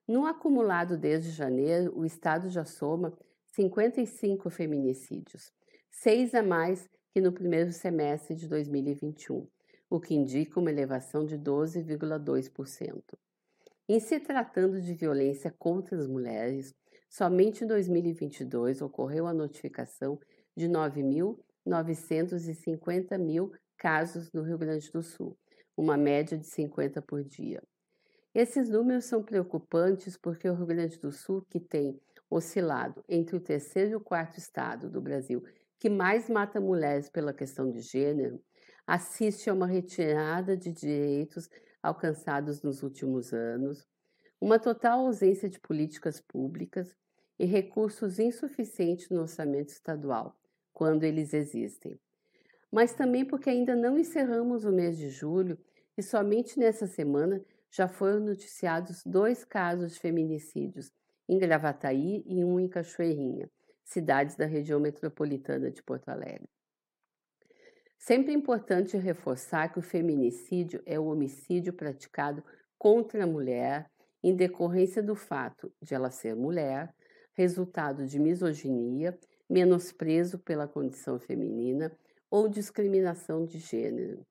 [0.08, 3.14] No acumulado desde janeiro, o Estado já soma
[3.48, 5.52] 55 feminicídios,
[5.92, 9.48] seis a mais que no primeiro semestre de 2021,
[9.90, 13.02] o que indica uma elevação de 12,2%.
[13.88, 16.74] Em se tratando de violência contra as mulheres,
[17.10, 20.20] somente em 2022 ocorreu a notificação
[20.56, 25.38] de 9.950 mil casos no Rio Grande do Sul,
[25.76, 27.62] uma média de 50 por dia.
[28.34, 33.40] Esses números são preocupantes porque o Rio Grande do Sul, que tem oscilado entre o
[33.40, 35.44] terceiro e o quarto estado do Brasil
[35.80, 38.42] que mais mata mulheres pela questão de gênero,
[38.88, 41.50] assiste a uma retirada de direitos
[41.82, 43.88] alcançados nos últimos anos,
[44.40, 46.96] uma total ausência de políticas públicas
[47.38, 50.36] e recursos insuficientes no orçamento estadual,
[50.76, 51.98] quando eles existem.
[52.70, 55.58] Mas também porque ainda não encerramos o mês de julho
[55.98, 60.92] e somente nessa semana já foram noticiados dois casos de feminicídios,
[61.28, 63.50] em Gravataí e um em Cachoeirinha,
[63.84, 66.50] cidades da região metropolitana de Porto Alegre.
[67.98, 72.44] Sempre é importante reforçar que o feminicídio é o homicídio praticado
[72.78, 73.90] contra a mulher
[74.22, 76.94] em decorrência do fato de ela ser mulher,
[77.34, 79.18] resultado de misoginia,
[79.50, 81.92] menosprezo pela condição feminina
[82.30, 84.26] ou discriminação de gênero,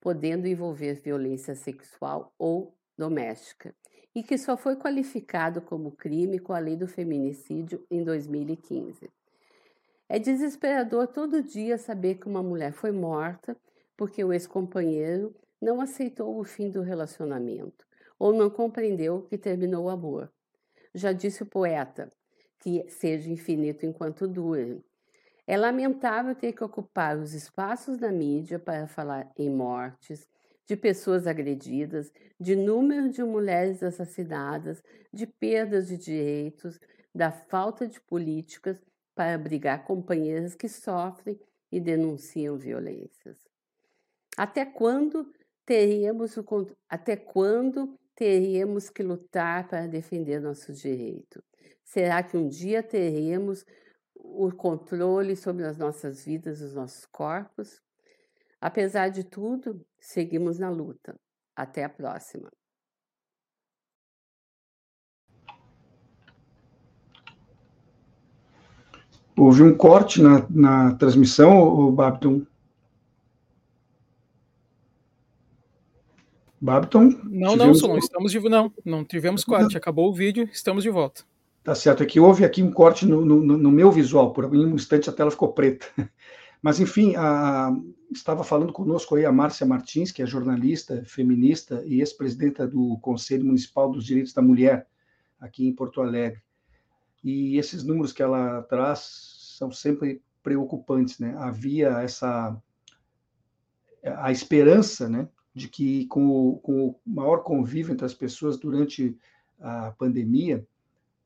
[0.00, 3.74] podendo envolver violência sexual ou doméstica,
[4.14, 9.10] e que só foi qualificado como crime com a lei do feminicídio em 2015.
[10.08, 13.56] É desesperador todo dia saber que uma mulher foi morta
[13.96, 17.86] porque o ex-companheiro não aceitou o fim do relacionamento
[18.18, 20.30] ou não compreendeu que terminou o amor.
[20.94, 22.12] Já disse o poeta
[22.62, 24.80] que seja infinito enquanto dure.
[25.44, 30.28] É lamentável ter que ocupar os espaços da mídia para falar em mortes,
[30.64, 34.80] de pessoas agredidas, de número de mulheres assassinadas,
[35.12, 36.78] de perdas de direitos,
[37.12, 38.80] da falta de políticas
[39.12, 41.38] para abrigar companheiras que sofrem
[41.70, 43.36] e denunciam violências.
[44.38, 45.32] Até quando
[45.66, 46.44] teríamos o,
[46.88, 51.51] até quando teríamos que lutar para defender nossos direitos?
[51.92, 53.66] Será que um dia teremos
[54.14, 57.82] o controle sobre as nossas vidas, os nossos corpos?
[58.58, 61.14] Apesar de tudo, seguimos na luta.
[61.54, 62.50] Até a próxima.
[69.36, 72.46] Houve um corte na, na transmissão, o Babton?
[76.58, 77.20] Babton?
[77.24, 81.30] Não, não, Solon, estamos de não, não tivemos corte, acabou o vídeo, estamos de volta.
[81.62, 84.74] Tá certo, é que houve aqui um corte no, no, no meu visual, por um
[84.74, 85.86] instante a tela ficou preta.
[86.60, 87.72] Mas, enfim, a,
[88.10, 93.44] estava falando conosco aí a Márcia Martins, que é jornalista, feminista e ex-presidenta do Conselho
[93.44, 94.86] Municipal dos Direitos da Mulher,
[95.40, 96.40] aqui em Porto Alegre.
[97.22, 101.34] E esses números que ela traz são sempre preocupantes, né?
[101.38, 102.56] Havia essa
[104.04, 109.16] a esperança, né, de que com o, com o maior convívio entre as pessoas durante
[109.60, 110.66] a pandemia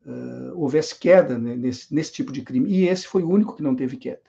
[0.06, 2.70] uh, houvesse queda né, nesse, nesse tipo de crime.
[2.70, 4.26] E esse foi o único que não teve queda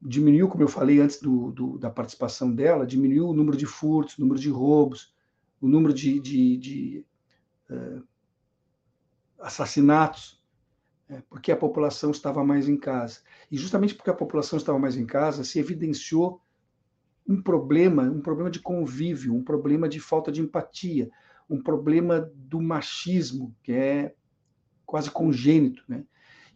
[0.00, 4.16] diminuiu, como eu falei antes do, do, da participação dela, diminuiu o número de furtos,
[4.16, 5.14] o número de roubos,
[5.60, 7.06] o número de, de, de
[7.70, 8.02] uh,
[9.38, 10.40] assassinatos,
[11.08, 13.20] é, porque a população estava mais em casa.
[13.50, 16.40] E justamente porque a população estava mais em casa, se evidenciou
[17.26, 21.10] um problema, um problema de convívio, um problema de falta de empatia,
[21.48, 24.14] um problema do machismo, que é
[24.90, 25.82] quase congênito.
[25.88, 26.04] Né?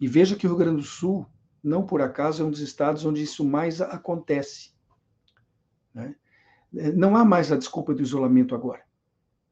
[0.00, 1.26] E veja que o Rio Grande do Sul
[1.64, 4.72] não por acaso, é um dos estados onde isso mais acontece.
[5.94, 6.14] Né?
[6.94, 8.82] Não há mais a desculpa do isolamento agora.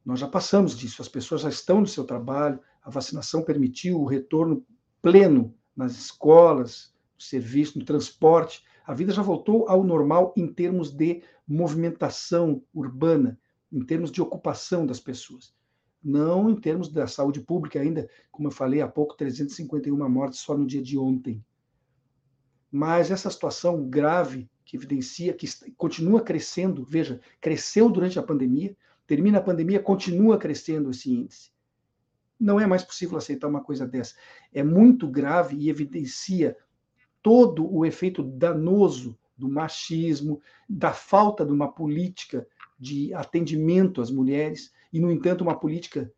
[0.04, 4.04] Nós já passamos disso, as pessoas já estão no seu trabalho, a vacinação permitiu o
[4.04, 4.66] retorno
[5.00, 8.62] pleno nas escolas, no serviço, no transporte.
[8.84, 13.38] A vida já voltou ao normal em termos de movimentação urbana,
[13.72, 15.54] em termos de ocupação das pessoas.
[16.02, 20.56] Não em termos da saúde pública ainda, como eu falei há pouco, 351 mortes só
[20.56, 21.44] no dia de ontem.
[22.70, 29.38] Mas essa situação grave que evidencia que continua crescendo, veja, cresceu durante a pandemia, termina
[29.38, 31.52] a pandemia, continua crescendo esse índice.
[32.40, 34.14] Não é mais possível aceitar uma coisa dessa.
[34.52, 36.56] É muito grave e evidencia
[37.22, 42.46] todo o efeito danoso do machismo, da falta de uma política
[42.78, 46.12] de atendimento às mulheres, e, no entanto, uma política,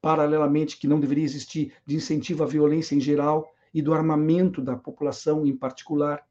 [0.00, 4.76] paralelamente, que não deveria existir, de incentivo à violência em geral e do armamento da
[4.76, 6.24] população em particular.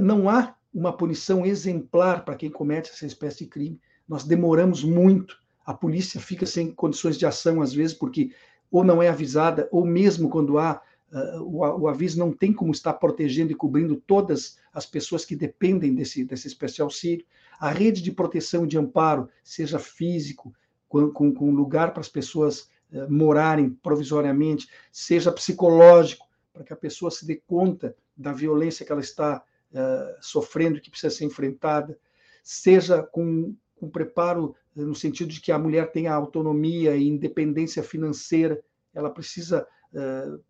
[0.00, 3.80] Não há uma punição exemplar para quem comete essa espécie de crime.
[4.08, 8.32] Nós demoramos muito, a polícia fica sem condições de ação, às vezes, porque
[8.70, 10.82] ou não é avisada, ou mesmo quando há
[11.14, 15.36] uh, o, o, aviso não tem como estar protegendo e cobrindo todas as pessoas que
[15.36, 17.24] dependem desse, desse espécie de auxílio.
[17.58, 20.54] A rede de proteção e de amparo, seja físico,
[20.88, 26.76] com, com, com lugar para as pessoas uh, morarem provisoriamente, seja psicológico, para que a
[26.76, 31.98] pessoa se dê conta da violência que ela está uh, sofrendo, que precisa ser enfrentada,
[32.42, 38.60] seja com, com preparo no sentido de que a mulher tenha autonomia e independência financeira,
[38.92, 40.42] ela precisa uh,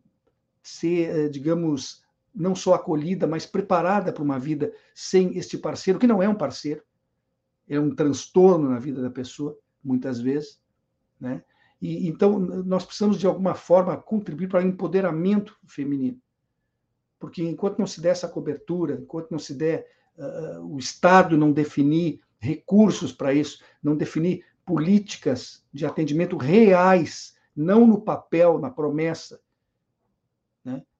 [0.65, 2.03] ser, eh, digamos,
[2.35, 6.35] não só acolhida, mas preparada para uma vida sem este parceiro, que não é um
[6.35, 6.83] parceiro,
[7.69, 10.61] é um transtorno na vida da pessoa, muitas vezes,
[11.21, 11.45] né?
[11.81, 16.19] E, então, nós precisamos, de alguma forma, contribuir para o empoderamento feminino.
[17.19, 21.53] Porque enquanto não se der essa cobertura, enquanto não se der, uh, o Estado não
[21.53, 29.41] definir recursos para isso, não definir políticas de atendimento reais, não no papel, na promessa,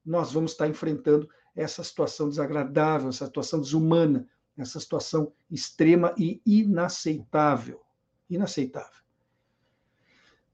[0.05, 7.81] nós vamos estar enfrentando essa situação desagradável, essa situação desumana, essa situação extrema e inaceitável.
[8.29, 9.03] Inaceitável.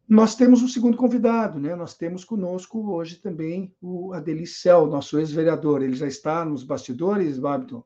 [0.07, 1.73] Nós temos um segundo convidado, né?
[1.73, 5.81] Nós temos conosco hoje também o Adelicel, nosso ex-vereador.
[5.81, 7.83] Ele já está nos bastidores, Babiton?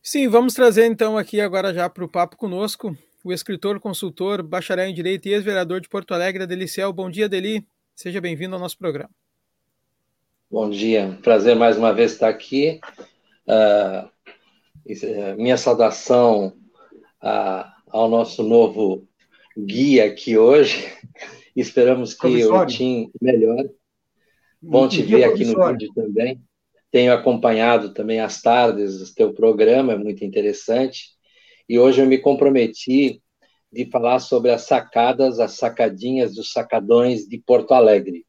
[0.00, 4.86] Sim, vamos trazer então aqui agora já para o papo conosco o escritor, consultor, bacharel
[4.86, 6.92] em Direito e ex-vereador de Porto Alegre, Adelicel.
[6.92, 7.66] Bom dia, Adeli.
[7.92, 9.10] Seja bem-vindo ao nosso programa.
[10.48, 12.80] Bom dia, prazer mais uma vez estar aqui.
[13.48, 14.08] Uh,
[15.36, 16.56] minha saudação
[17.20, 19.08] uh, ao nosso novo
[19.58, 20.86] guia aqui hoje.
[21.56, 23.70] Esperamos que o Tim melhore.
[24.62, 26.40] Bom te ver aqui no vídeo também.
[26.92, 31.08] Tenho acompanhado também as tardes do teu programa, é muito interessante.
[31.68, 33.20] E hoje eu me comprometi
[33.72, 38.25] de falar sobre as sacadas, as sacadinhas dos sacadões de Porto Alegre.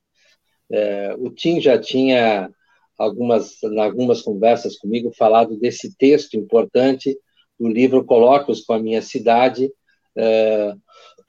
[0.71, 2.49] É, o Tim já tinha
[2.97, 7.17] algumas, em algumas conversas comigo falado desse texto importante
[7.59, 9.71] do livro Colóquios com a Minha Cidade,
[10.15, 10.73] é,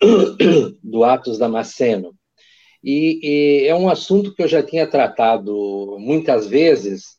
[0.82, 2.14] do Atos Damasceno.
[2.82, 7.16] E, e é um assunto que eu já tinha tratado muitas vezes,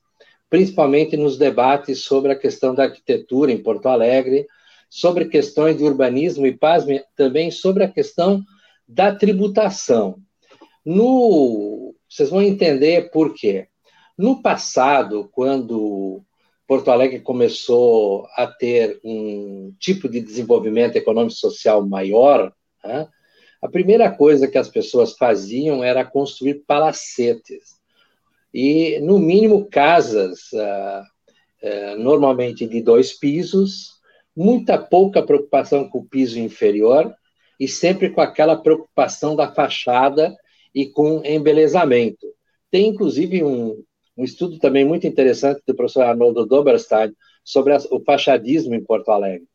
[0.49, 4.47] principalmente nos debates sobre a questão da arquitetura em Porto Alegre,
[4.89, 8.43] sobre questões de urbanismo e, pasme, também sobre a questão
[8.87, 10.15] da tributação.
[10.83, 11.78] No
[12.09, 13.67] vocês vão entender por quê.
[14.17, 16.23] No passado, quando
[16.67, 22.51] Porto Alegre começou a ter um tipo de desenvolvimento econômico e social maior,
[22.83, 23.07] né,
[23.61, 27.79] a primeira coisa que as pessoas faziam era construir palacetes.
[28.53, 31.03] E, no mínimo, casas, uh,
[31.63, 33.99] uh, normalmente de dois pisos,
[34.35, 37.13] muita pouca preocupação com o piso inferior
[37.59, 40.35] e sempre com aquela preocupação da fachada
[40.73, 42.27] e com embelezamento.
[42.71, 43.83] Tem, inclusive, um,
[44.17, 49.47] um estudo também muito interessante do professor Arnoldo Doberstein sobre o fachadismo em Porto Alegre.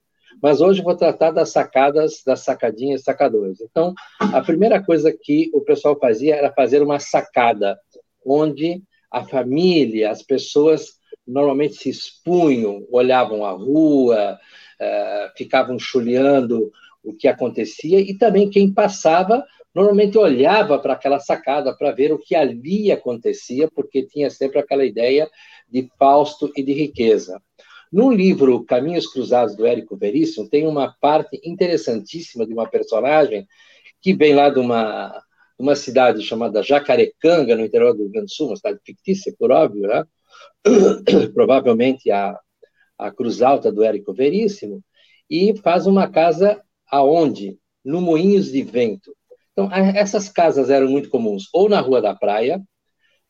[0.42, 3.60] Mas hoje vou tratar das sacadas, das sacadinhas sacadores.
[3.60, 7.78] Então, a primeira coisa que o pessoal fazia era fazer uma sacada,
[8.26, 10.94] onde a família, as pessoas
[11.26, 14.38] normalmente se expunham, olhavam a rua,
[14.80, 16.70] uh, ficavam chuleando
[17.02, 19.44] o que acontecia, e também quem passava
[19.74, 24.84] normalmente olhava para aquela sacada para ver o que ali acontecia, porque tinha sempre aquela
[24.84, 25.28] ideia
[25.68, 27.40] de Fausto e de riqueza.
[27.92, 33.46] No livro Caminhos Cruzados do Érico Veríssimo, tem uma parte interessantíssima de uma personagem
[34.00, 35.22] que vem lá de uma,
[35.58, 39.50] uma cidade chamada Jacarecanga, no interior do Rio Grande do Sul, uma cidade fictícia, por
[39.50, 40.04] óbvio, né?
[41.32, 42.38] provavelmente a,
[42.98, 44.82] a Cruz Alta do Érico Veríssimo,
[45.30, 47.58] e faz uma casa aonde?
[47.84, 49.14] No Moinhos de Vento.
[49.54, 52.60] Então, essas casas eram muito comuns, ou na Rua da Praia,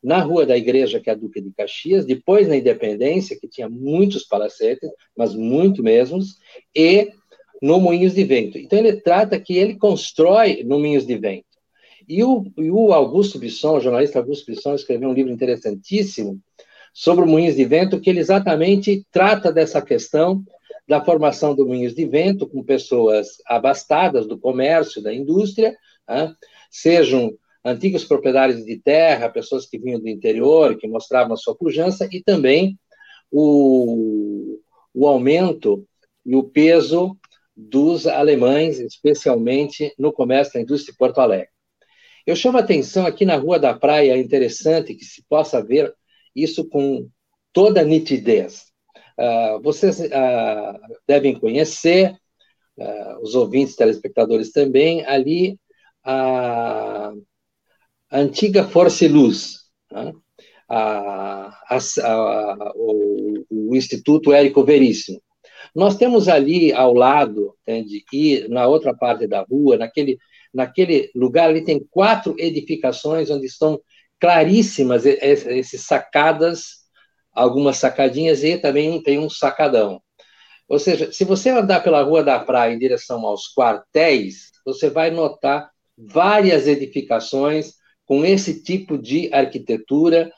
[0.03, 3.68] na Rua da Igreja, que é a Duque de Caxias, depois na Independência, que tinha
[3.68, 6.39] muitos palacetes, mas muito mesmos,
[6.75, 7.11] e
[7.61, 8.59] no Moinhos de Vento.
[8.59, 11.45] Então, ele trata que ele constrói no Moinhos de Vento.
[12.09, 16.39] E o, e o Augusto Bisson, o jornalista Augusto Bisson, escreveu um livro interessantíssimo
[16.93, 20.43] sobre o Moinhos de Vento, que ele exatamente trata dessa questão
[20.87, 25.75] da formação do Moinhos de Vento com pessoas abastadas do comércio, da indústria,
[26.09, 26.35] né?
[26.71, 27.33] sejam
[27.65, 32.23] antigos proprietários de terra, pessoas que vinham do interior, que mostravam a sua pujança, e
[32.23, 32.79] também
[33.31, 34.61] o,
[34.93, 35.87] o aumento
[36.25, 37.19] e o peso
[37.57, 41.49] dos alemães, especialmente no comércio da indústria de Porto Alegre.
[42.27, 45.95] Eu chamo a atenção aqui na Rua da Praia, é interessante que se possa ver
[46.35, 47.09] isso com
[47.53, 48.65] toda nitidez.
[49.19, 52.13] Uh, vocês uh, devem conhecer,
[52.79, 55.59] uh, os ouvintes, telespectadores também, ali
[56.05, 57.13] a,
[58.13, 60.13] antiga Força e Luz, né?
[60.69, 65.21] a, a, o, o, Instituto Érico Veríssimo.
[65.75, 70.19] Nós temos ali ao lado, entende, e na outra parte da rua, naquele,
[70.53, 73.81] naquele lugar ali tem quatro edificações onde estão
[74.21, 76.85] claríssimas essas sacadas,
[77.33, 80.01] algumas sacadinhas e também tem um sacadão.
[80.69, 85.11] Ou seja, se você andar pela Rua da Praia em direção aos quartéis, você vai
[85.11, 87.75] notar várias edificações
[88.07, 90.31] com esse tipo de arquitetura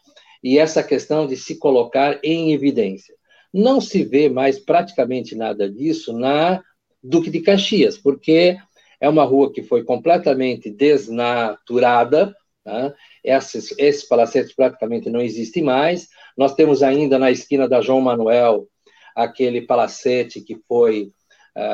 [0.43, 3.15] e essa questão de se colocar em evidência.
[3.53, 6.63] Não se vê mais praticamente nada disso na
[7.03, 8.57] Duque de Caxias, porque
[9.01, 12.35] é uma rua que foi completamente desnaturada,
[12.65, 12.95] tá?
[13.25, 16.09] esses, esses palacetes praticamente não existem mais.
[16.37, 18.69] Nós temos ainda na esquina da João Manuel
[19.15, 21.11] aquele palacete que foi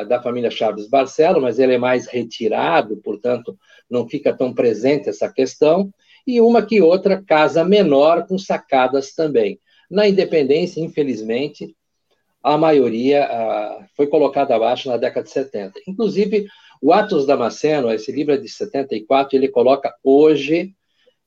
[0.09, 3.59] da família Chaves Barcelo, mas ele é mais retirado, portanto,
[3.91, 5.93] não fica tão presente essa questão.
[6.27, 9.59] E uma que outra casa menor com sacadas também.
[9.91, 11.75] Na Independência, infelizmente,
[12.43, 15.81] a maioria uh, foi colocada abaixo na década de 70.
[15.87, 16.47] Inclusive,
[16.81, 20.75] o Atos Damasceno, esse livro é de 74, ele coloca hoje,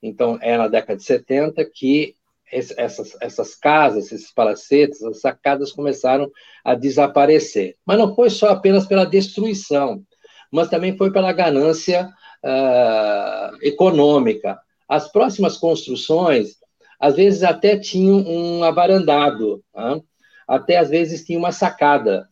[0.01, 2.14] então é na década de 70, que
[2.51, 6.31] essas, essas casas, esses palacetes, as sacadas começaram
[6.63, 7.75] a desaparecer.
[7.85, 10.03] Mas não foi só apenas pela destruição,
[10.51, 12.09] mas também foi pela ganância
[12.43, 14.59] uh, econômica.
[14.87, 16.57] As próximas construções,
[16.99, 20.03] às vezes, até tinham um avarandado, uh,
[20.47, 22.29] até às vezes tinha uma sacada.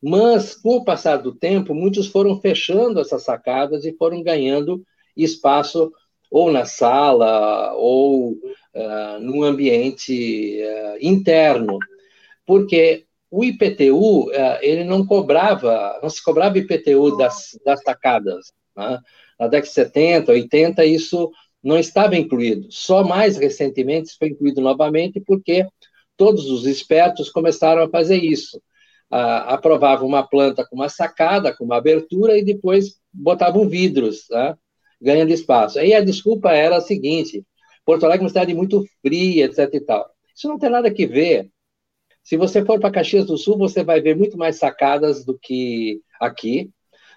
[0.00, 4.82] Mas, com o passar do tempo, muitos foram fechando essas sacadas e foram ganhando
[5.16, 5.92] espaço
[6.30, 8.36] ou na sala ou
[8.78, 11.78] uh, num ambiente uh, interno,
[12.46, 18.52] porque o IPTU uh, ele não cobrava, não se cobrava IPTU das, das sacadas.
[18.76, 18.98] Né?
[19.38, 21.30] Na década de 70, 80, isso
[21.62, 22.68] não estava incluído.
[22.70, 25.66] Só mais recentemente foi incluído novamente porque
[26.16, 28.58] todos os espertos começaram a fazer isso.
[29.10, 34.54] Uh, aprovavam uma planta com uma sacada, com uma abertura, e depois botavam vidros, né?
[35.00, 35.78] ganhando espaço.
[35.78, 37.44] Aí a desculpa era a seguinte:
[37.88, 39.66] Porto Alegre é uma cidade muito fria, etc.
[39.72, 40.10] e tal.
[40.36, 41.50] Isso não tem nada que ver.
[42.22, 46.02] Se você for para Caxias do Sul, você vai ver muito mais sacadas do que
[46.20, 46.68] aqui.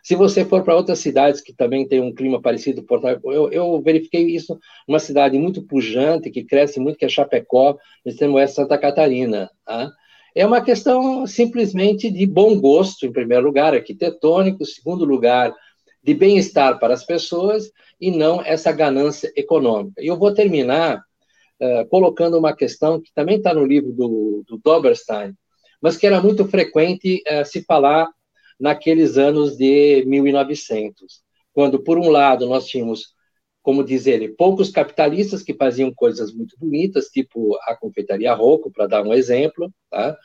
[0.01, 3.51] Se você for para outras cidades que também têm um clima parecido, Porto Alegre, eu,
[3.51, 4.57] eu verifiquei isso
[4.87, 9.51] numa cidade muito pujante, que cresce muito, que é Chapecó, no extremo oeste Santa Catarina.
[9.65, 9.91] Tá?
[10.33, 15.53] É uma questão simplesmente de bom gosto, em primeiro lugar, arquitetônico, segundo lugar,
[16.03, 20.01] de bem-estar para as pessoas e não essa ganância econômica.
[20.01, 21.03] E eu vou terminar
[21.61, 25.33] uh, colocando uma questão que também está no livro do, do Doberstein,
[25.81, 28.09] mas que era muito frequente uh, se falar
[28.59, 31.21] naqueles anos de 1900,
[31.53, 33.15] quando, por um lado, nós tínhamos,
[33.61, 38.87] como diz ele, poucos capitalistas que faziam coisas muito bonitas, tipo a confeitaria Rocco, para
[38.87, 40.15] dar um exemplo, tá?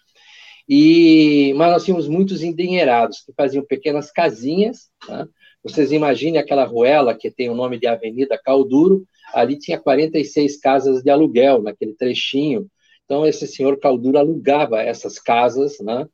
[0.68, 5.26] E, mas nós tínhamos muitos endinheirados que faziam pequenas casinhas, tá?
[5.68, 9.04] Vocês imaginem aquela ruela que tem o nome de Avenida Calduro,
[9.34, 12.68] ali tinha 46 casas de aluguel naquele trechinho.
[13.04, 16.06] Então, esse senhor Calduro alugava essas casas, né?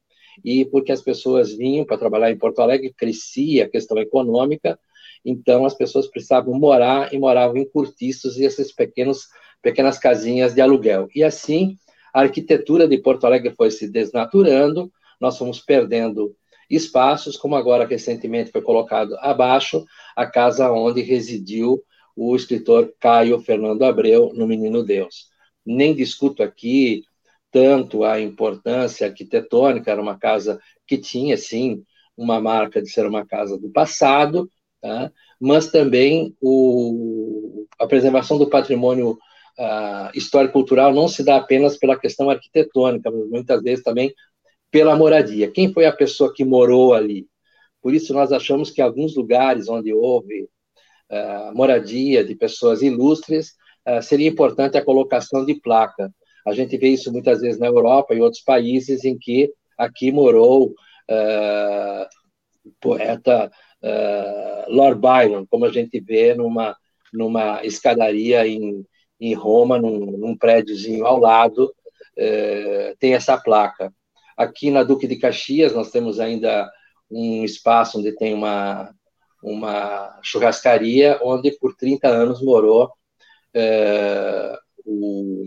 [0.43, 4.79] E porque as pessoas vinham para trabalhar em Porto Alegre, crescia a questão econômica,
[5.23, 9.27] então as pessoas precisavam morar e moravam em cortiços e essas pequenos,
[9.61, 11.09] pequenas casinhas de aluguel.
[11.15, 11.77] E assim,
[12.15, 14.91] a arquitetura de Porto Alegre foi se desnaturando,
[15.21, 16.35] nós fomos perdendo
[16.75, 19.85] espaços, como agora recentemente foi colocado abaixo,
[20.17, 21.83] a casa onde residiu
[22.17, 25.27] o escritor Caio Fernando Abreu no Menino Deus.
[25.65, 27.03] Nem discuto aqui
[27.51, 31.85] tanto a importância arquitetônica, era uma casa que tinha, sim,
[32.17, 34.51] uma marca de ser uma casa do passado,
[34.81, 35.13] tá?
[35.39, 39.19] mas também o, a preservação do patrimônio
[39.59, 44.15] uh, histórico-cultural não se dá apenas pela questão arquitetônica, mas muitas vezes também
[44.73, 45.51] pela moradia.
[45.51, 47.29] Quem foi a pessoa que morou ali?
[47.83, 50.49] Por isso, nós achamos que alguns lugares onde houve
[51.11, 53.51] uh, moradia de pessoas ilustres,
[53.87, 56.11] uh, seria importante a colocação de placa.
[56.47, 60.69] A gente vê isso muitas vezes na Europa e outros países em que aqui morou
[60.71, 62.07] uh,
[62.81, 63.51] poeta
[63.83, 66.75] uh, Lord Byron, como a gente vê numa,
[67.13, 68.87] numa escadaria em,
[69.21, 73.93] em Roma, num, num prédiozinho ao lado, uh, tem essa placa.
[74.37, 76.71] Aqui na Duque de Caxias, nós temos ainda
[77.11, 78.93] um espaço onde tem uma,
[79.43, 82.91] uma churrascaria, onde por 30 anos morou
[83.55, 85.45] é, o,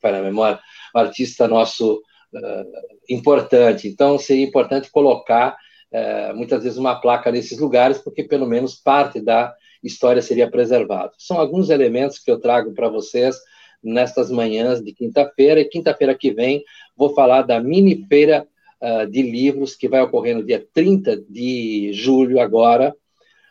[0.00, 0.60] para a memória,
[0.94, 2.02] artista nosso
[2.34, 2.64] é,
[3.08, 3.88] importante.
[3.88, 5.56] Então, seria importante colocar,
[5.90, 11.12] é, muitas vezes, uma placa nesses lugares, porque pelo menos parte da história seria preservada.
[11.18, 13.36] São alguns elementos que eu trago para vocês
[13.82, 16.62] nestas manhãs de quinta-feira, e quinta-feira que vem
[16.96, 18.46] vou falar da mini feira
[18.80, 22.94] uh, de livros que vai ocorrer no dia 30 de julho, agora,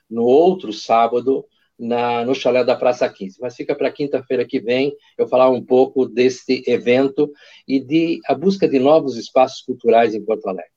[0.10, 1.46] no outro sábado,
[1.78, 3.40] na, no chalé da Praça 15.
[3.42, 7.32] Mas fica para quinta-feira que vem eu falar um pouco deste evento
[7.68, 10.72] e de a busca de novos espaços culturais em Porto Alegre.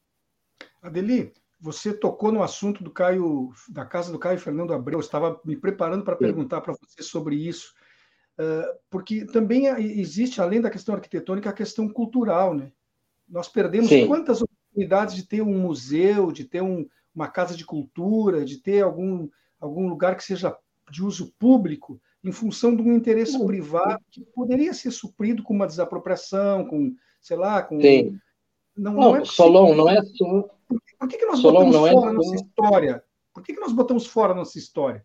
[0.80, 4.98] Adeli, você tocou no assunto do Caio, da casa do Caio Fernando Abreu.
[4.98, 7.72] Eu estava me preparando para perguntar para você sobre isso,
[8.91, 12.72] porque também existe, além da questão arquitetônica, a questão cultural, né?
[13.28, 14.07] Nós perdemos Sim.
[14.07, 18.82] quantas oportunidades de ter um museu, de ter um, uma casa de cultura, de ter
[18.82, 19.28] algum,
[19.61, 20.57] algum lugar que seja
[20.91, 23.47] de uso público, em função de um interesse uhum.
[23.47, 27.80] privado que poderia ser suprido com uma desapropriação, com, sei lá, com.
[27.80, 28.18] Sim.
[28.76, 30.43] Não, não, não é Solon, não é só.
[30.66, 33.05] Por, por que, que nós Solon botamos é fora é nossa história?
[33.32, 35.05] Por que, que nós botamos fora nossa história?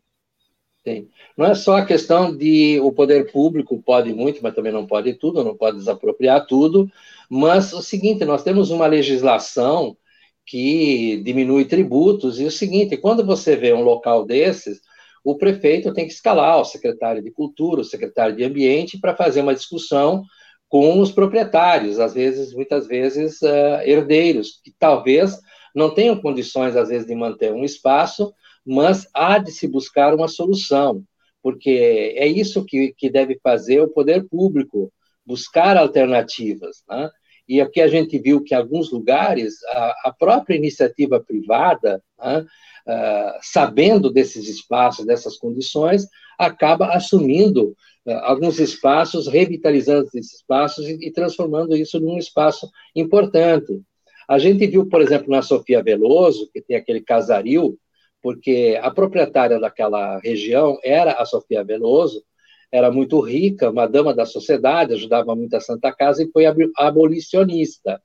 [0.87, 1.09] Sim.
[1.37, 5.13] Não é só a questão de o poder público pode muito, mas também não pode
[5.13, 6.89] tudo, não pode desapropriar tudo.
[7.29, 9.97] Mas o seguinte, nós temos uma legislação
[10.45, 14.81] que diminui tributos, e o seguinte, quando você vê um local desses,
[15.23, 19.41] o prefeito tem que escalar o secretário de Cultura, o secretário de Ambiente, para fazer
[19.41, 20.23] uma discussão
[20.67, 25.37] com os proprietários, às vezes, muitas vezes, uh, herdeiros, que talvez
[25.75, 28.33] não tenham condições, às vezes, de manter um espaço,
[28.65, 31.03] mas há de se buscar uma solução,
[31.41, 34.91] porque é isso que, que deve fazer o poder público,
[35.25, 36.83] buscar alternativas.
[36.87, 37.09] Né?
[37.49, 42.45] E aqui a gente viu que, em alguns lugares, a, a própria iniciativa privada, né,
[42.87, 46.05] uh, sabendo desses espaços, dessas condições,
[46.37, 53.81] acaba assumindo uh, alguns espaços, revitalizando esses espaços e, e transformando isso num espaço importante.
[54.27, 57.79] A gente viu, por exemplo, na Sofia Veloso, que tem aquele casaril,
[58.21, 62.23] porque a proprietária daquela região era a Sofia Veloso,
[62.71, 66.45] era muito rica, uma dama da sociedade, ajudava muito a Santa Casa e foi
[66.77, 68.01] abolicionista.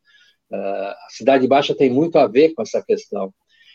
[0.50, 3.32] Uh, a Cidade Baixa tem muito a ver com essa questão.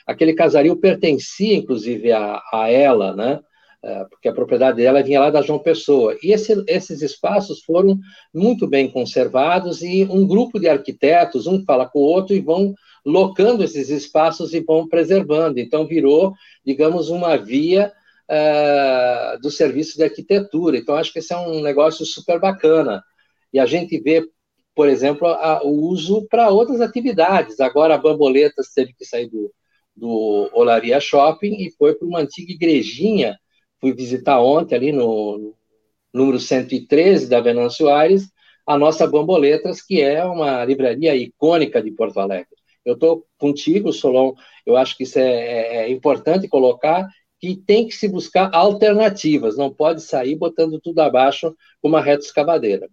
[0.08, 3.40] Aquele casario pertencia, inclusive, a, a ela, né?
[3.84, 6.18] Uh, porque a propriedade dela vinha lá da João Pessoa.
[6.24, 7.98] E esse, esses espaços foram
[8.34, 12.74] muito bem conservados e um grupo de arquitetos, um fala com o outro e vão
[13.06, 15.60] locando esses espaços e vão preservando.
[15.60, 16.34] Então, virou,
[16.66, 17.92] digamos, uma via
[18.30, 20.78] uh, do serviço de arquitetura.
[20.78, 23.04] Então, acho que esse é um negócio super bacana.
[23.52, 24.24] E a gente vê,
[24.76, 27.60] por exemplo, a, o uso para outras atividades.
[27.60, 29.52] Agora, a Bamboletas teve que sair do,
[29.96, 33.38] do Olaria Shopping e foi para uma antiga igrejinha.
[33.82, 35.56] Fui visitar ontem ali no, no
[36.14, 38.30] número 113 da Venâncio Aires,
[38.66, 42.59] a nossa Bamboletas, que é uma livraria icônica de Porto Alegre.
[42.90, 44.34] Eu estou contigo, Solon,
[44.66, 47.08] eu acho que isso é, é, é importante colocar,
[47.40, 52.26] que tem que se buscar alternativas, não pode sair botando tudo abaixo com uma reta
[52.26, 52.90] escavadeira.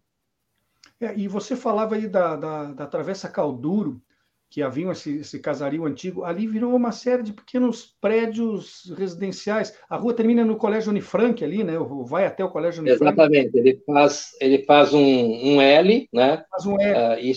[1.00, 4.00] É, e você falava aí da, da, da Travessa Calduro,
[4.48, 9.76] que havia esse, esse casario antigo, ali virou uma série de pequenos prédios residenciais.
[9.90, 11.74] A rua termina no Colégio Unifranc ali, né?
[12.04, 13.12] Vai até o Colégio Unifranc.
[13.12, 16.44] Exatamente, ele faz, ele faz um, um L, né?
[16.50, 16.96] Faz um L.
[16.96, 17.30] Uh, e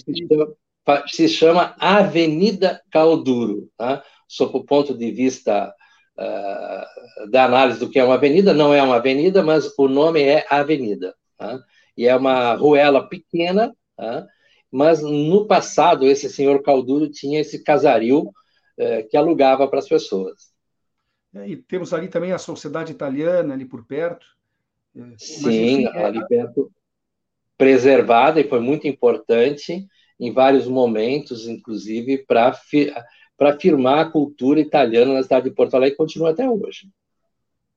[1.07, 4.03] se chama, Avenida Calduro, tá?
[4.27, 5.73] Sob o ponto de vista
[6.17, 10.21] uh, da análise do que é uma avenida, não é uma avenida, mas o nome
[10.21, 11.15] é avenida.
[11.37, 11.59] Tá?
[11.97, 14.27] E é uma ruela pequena, tá?
[14.71, 18.31] mas no passado esse senhor Calduro tinha esse casaril
[18.77, 20.49] uh, que alugava para as pessoas.
[21.33, 24.25] É, e temos ali também a Sociedade Italiana, ali por perto.
[24.95, 26.71] É, Sim, enfim, é ali perto,
[27.57, 29.87] preservada, e foi muito importante
[30.19, 32.51] em vários momentos, inclusive, para
[33.37, 36.89] para afirmar a cultura italiana na cidade de Porto Alegre, continua até hoje.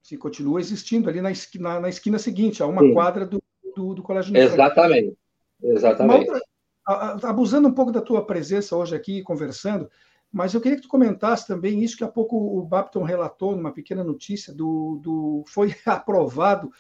[0.03, 2.93] Sim, continua existindo ali na esquina, na esquina seguinte, a uma Sim.
[2.93, 3.41] quadra do,
[3.77, 5.17] do, do Colégio Exatamente,
[5.63, 6.29] exatamente.
[6.29, 6.41] Outra,
[7.29, 9.89] abusando um pouco da tua presença hoje aqui, conversando,
[10.33, 13.73] mas eu queria que tu comentasse também isso que há pouco o Bapton relatou numa
[13.73, 16.73] pequena notícia do, do foi aprovado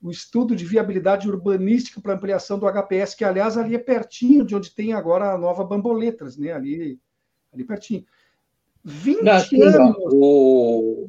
[0.00, 4.54] o estudo de viabilidade urbanística para ampliação do HPS, que, aliás, ali é pertinho de
[4.54, 6.52] onde tem agora a nova Bamboletras, né?
[6.52, 6.98] ali,
[7.52, 8.04] ali pertinho.
[8.84, 9.96] 20 não, assim, anos.
[10.12, 11.08] O...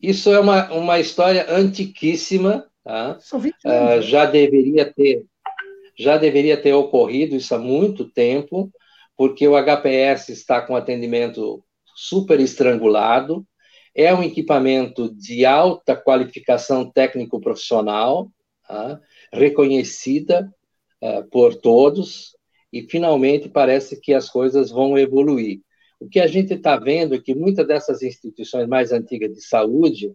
[0.00, 3.18] Isso é uma, uma história antiquíssima, tá?
[3.20, 4.06] São 20 ah, anos.
[4.06, 5.24] Já deveria ter
[5.98, 8.72] já deveria ter ocorrido isso há muito tempo,
[9.16, 11.60] porque o HPS está com atendimento
[11.96, 13.44] super estrangulado,
[13.98, 18.30] é um equipamento de alta qualificação técnico-profissional,
[18.64, 19.00] tá?
[19.32, 20.48] reconhecida
[21.02, 22.36] uh, por todos,
[22.72, 25.62] e finalmente parece que as coisas vão evoluir.
[25.98, 30.12] O que a gente está vendo é que muitas dessas instituições mais antigas de saúde,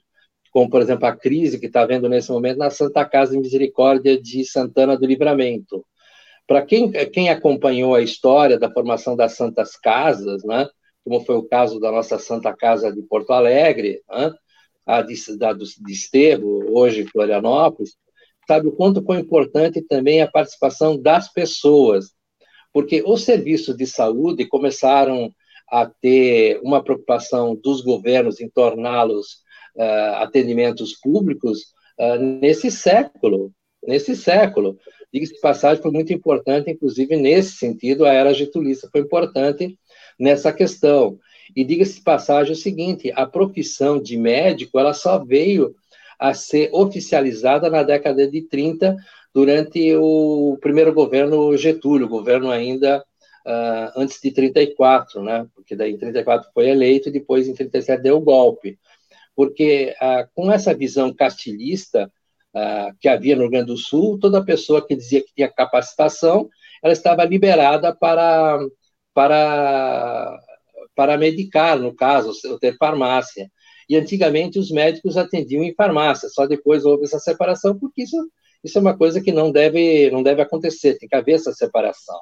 [0.50, 4.18] como, por exemplo, a crise que está vendo nesse momento na Santa Casa de Misericórdia
[4.18, 5.86] de Santana do Livramento.
[6.48, 10.70] Para quem, quem acompanhou a história da formação das Santas Casas, né,
[11.04, 14.32] como foi o caso da nossa Santa Casa de Porto Alegre, né,
[14.86, 17.96] a de, da, de Esterro, hoje Florianópolis,
[18.48, 22.12] sabe o quanto foi importante também a participação das pessoas,
[22.72, 25.32] porque os serviços de saúde começaram
[25.70, 29.44] a ter uma preocupação dos governos em torná-los
[29.76, 33.52] uh, atendimentos públicos uh, nesse século,
[33.86, 34.78] nesse século.
[35.14, 39.78] Diga-se de passagem, foi muito importante, inclusive nesse sentido, a era getulista foi importante
[40.20, 41.18] nessa questão.
[41.56, 45.76] E diga-se passagem o seguinte: a profissão de médico ela só veio
[46.20, 48.96] a ser oficializada na década de 30,
[49.34, 53.04] durante o primeiro governo Getúlio, governo ainda
[53.46, 55.48] uh, antes de 34, né?
[55.56, 58.78] Porque daí em 34 foi eleito e depois em 37 deu o golpe.
[59.36, 62.12] Porque uh, com essa visão castilhista
[62.56, 66.48] uh, que havia no Rio Grande do Sul, toda pessoa que dizia que tinha capacitação,
[66.84, 68.60] ela estava liberada para
[69.14, 70.40] para
[70.96, 73.50] para medicar, no caso, ou ter farmácia.
[73.90, 78.16] E antigamente os médicos atendiam em farmácia, só depois houve essa separação, porque isso,
[78.64, 82.20] isso é uma coisa que não deve, não deve acontecer, tem que haver essa separação.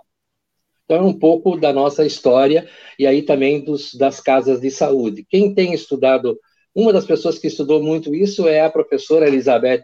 [0.86, 2.68] Então, é um pouco da nossa história
[3.00, 5.26] e aí também dos, das casas de saúde.
[5.30, 6.38] Quem tem estudado,
[6.76, 9.84] uma das pessoas que estudou muito isso é a professora Elizabeth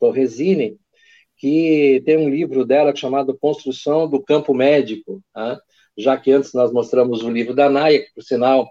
[0.00, 0.78] Torresini,
[1.36, 5.60] que tem um livro dela chamado Construção do Campo Médico, tá?
[5.96, 8.64] Já que antes nós mostramos o livro da Naia, que, por sinal,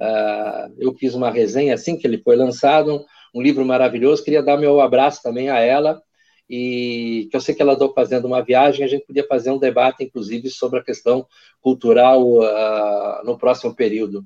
[0.00, 3.04] uh, eu fiz uma resenha assim que ele foi lançado,
[3.34, 6.02] um livro maravilhoso, queria dar meu abraço também a ela,
[6.48, 9.58] e que eu sei que ela está fazendo uma viagem, a gente podia fazer um
[9.58, 11.26] debate, inclusive, sobre a questão
[11.60, 14.24] cultural uh, no próximo período.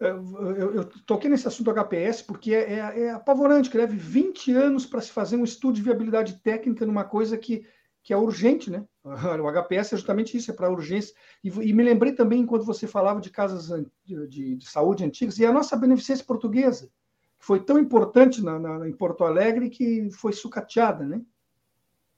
[0.00, 3.96] É, eu, eu toquei nesse assunto do HPS porque é, é, é apavorante, que leve
[3.96, 7.64] 20 anos para se fazer um estudo de viabilidade técnica numa coisa que,
[8.04, 8.84] que é urgente, né?
[9.42, 11.14] O HPS é justamente isso, é para urgência.
[11.42, 13.66] E, e, me lembrei também, quando você falava de casas
[14.04, 16.90] de, de, de saúde antigas, e a nossa beneficência portuguesa
[17.38, 21.20] foi tão importante na, na, em Porto Alegre que foi sucateada, né?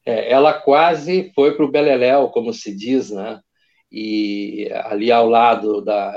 [0.04, 3.40] É, ela quase foi para o Beleléu, como se diz, né?
[3.90, 6.14] E ali ao lado da,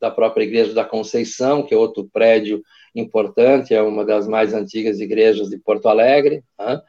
[0.00, 2.62] da própria Igreja da Conceição, que é outro prédio
[2.94, 6.80] importante, é uma das mais antigas igrejas de Porto Alegre, né?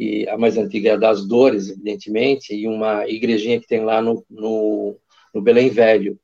[0.00, 4.00] E a mais antiga é a das Dores, evidentemente, e uma igrejinha que tem lá
[4.00, 4.96] no, no,
[5.34, 6.18] no Belém Velho.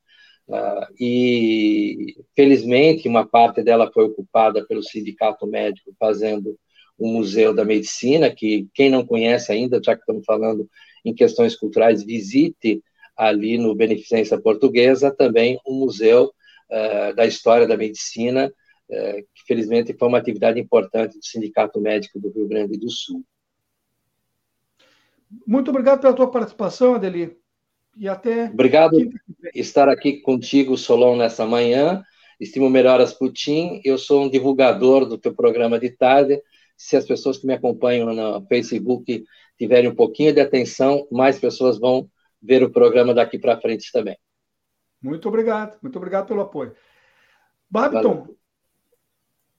[0.49, 6.59] Uh, e, felizmente, uma parte dela foi ocupada pelo Sindicato Médico, fazendo
[6.99, 10.67] o Museu da Medicina, que quem não conhece ainda, já que estamos falando
[11.05, 12.83] em questões culturais, visite
[13.15, 16.33] ali no Beneficência Portuguesa também o Museu
[16.71, 18.51] uh, da História da Medicina,
[18.89, 23.23] uh, que felizmente foi uma atividade importante do Sindicato Médico do Rio Grande do Sul.
[25.47, 27.37] Muito obrigado pela tua participação, Adeli.
[27.97, 28.45] E até.
[28.45, 28.97] Obrigado
[29.55, 32.03] estar aqui contigo, Solon, nessa manhã.
[32.39, 33.81] Estimo melhoras Putin.
[33.85, 36.41] Eu sou um divulgador do teu programa de tarde.
[36.77, 39.25] Se as pessoas que me acompanham no Facebook
[39.59, 42.11] tiverem um pouquinho de atenção, mais pessoas vão
[42.43, 44.19] ver o programa daqui para frente também.
[45.01, 45.79] Muito obrigado.
[45.81, 46.75] Muito obrigado pelo apoio.
[47.71, 48.29] Babiton,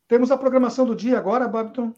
[0.08, 1.94] temos a programação do dia agora, Babiton.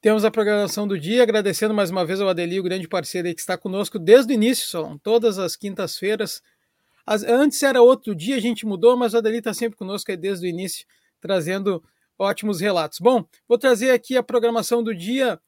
[0.00, 3.40] Temos a programação do dia, agradecendo mais uma vez ao Adeli, o grande parceiro que
[3.40, 6.40] está conosco desde o início, Solon, todas as quintas-feiras.
[7.04, 10.48] Antes era outro dia, a gente mudou, mas o Adeli está sempre conosco desde o
[10.48, 10.86] início,
[11.20, 11.82] trazendo
[12.16, 13.00] ótimos relatos.
[13.00, 15.40] Bom, vou trazer aqui a programação do dia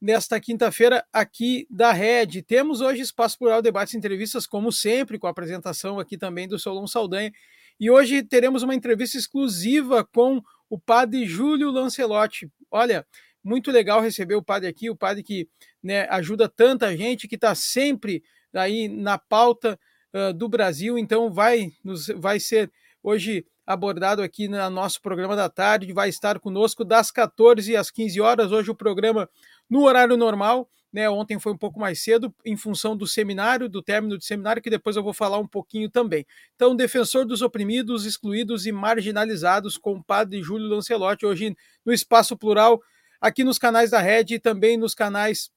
[0.00, 2.42] nesta quinta-feira aqui da Rede.
[2.42, 6.60] Temos hoje Espaço Plural Debates e Entrevistas, como sempre, com a apresentação aqui também do
[6.60, 7.32] Solon Saldanha.
[7.80, 10.40] E hoje teremos uma entrevista exclusiva com
[10.70, 12.48] o padre Júlio Lancelotti.
[12.70, 13.04] Olha,
[13.46, 15.48] muito legal receber o padre aqui, o padre que
[15.80, 19.78] né, ajuda tanta gente, que está sempre aí na pauta
[20.12, 20.98] uh, do Brasil.
[20.98, 25.92] Então vai, nos, vai ser hoje abordado aqui no nosso programa da tarde.
[25.92, 28.50] Vai estar conosco das 14 às 15 horas.
[28.50, 29.30] Hoje o programa
[29.70, 30.68] no horário normal.
[30.92, 34.62] Né, ontem foi um pouco mais cedo, em função do seminário, do término do seminário,
[34.62, 36.24] que depois eu vou falar um pouquinho também.
[36.54, 42.34] Então, defensor dos oprimidos, excluídos e marginalizados, com o padre Júlio Lancelotti, hoje no Espaço
[42.34, 42.80] Plural,
[43.26, 45.50] aqui nos canais da Rede e também nos canais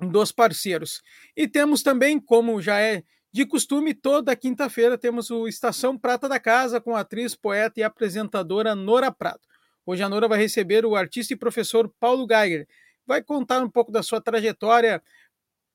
[0.00, 1.02] dos parceiros.
[1.36, 6.40] E temos também, como já é de costume, toda quinta-feira temos o Estação Prata da
[6.40, 9.40] Casa com a atriz, poeta e apresentadora Nora Prado.
[9.84, 12.66] Hoje a Nora vai receber o artista e professor Paulo Geiger.
[13.06, 15.02] Vai contar um pouco da sua trajetória,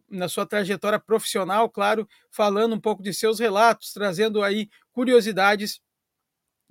[0.09, 5.81] na sua trajetória profissional, claro, falando um pouco de seus relatos, trazendo aí curiosidades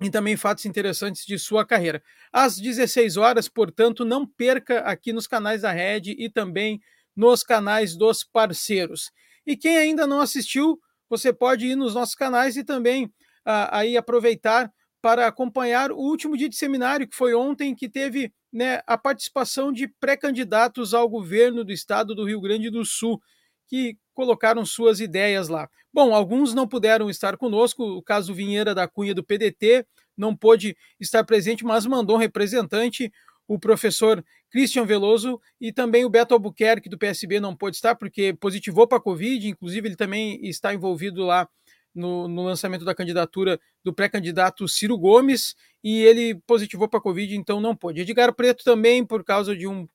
[0.01, 2.01] e também fatos interessantes de sua carreira.
[2.31, 6.79] Às 16 horas, portanto, não perca aqui nos canais da Rede e também
[7.15, 9.11] nos canais dos parceiros.
[9.45, 10.79] E quem ainda não assistiu,
[11.09, 13.09] você pode ir nos nossos canais e também
[13.45, 14.71] ah, aí aproveitar
[15.01, 19.71] para acompanhar o último dia de seminário, que foi ontem, que teve né, a participação
[19.71, 23.21] de pré-candidatos ao governo do estado do Rio Grande do Sul,
[23.67, 25.69] que colocaram suas ideias lá.
[25.93, 29.85] Bom, alguns não puderam estar conosco, o caso Vinheira da Cunha do PDT
[30.17, 33.11] não pôde estar presente, mas mandou um representante,
[33.47, 38.33] o professor Christian Veloso e também o Beto Albuquerque do PSB não pôde estar porque
[38.33, 41.47] positivou para a Covid, inclusive ele também está envolvido lá
[41.93, 47.35] no, no lançamento da candidatura do pré-candidato Ciro Gomes e ele positivou para a Covid,
[47.35, 48.01] então não pôde.
[48.01, 49.87] Edgar Preto também, por causa de um,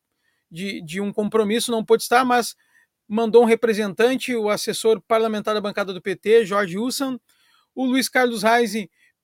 [0.51, 2.55] de, de um compromisso, não pôde estar, mas
[3.11, 7.19] mandou um representante, o assessor parlamentar da bancada do PT, Jorge Ussan,
[7.75, 8.73] o Luiz Carlos Reis,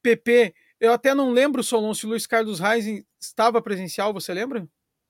[0.02, 4.68] PP eu até não lembro, Solon, se o Luiz Carlos Reis estava presencial, você lembra?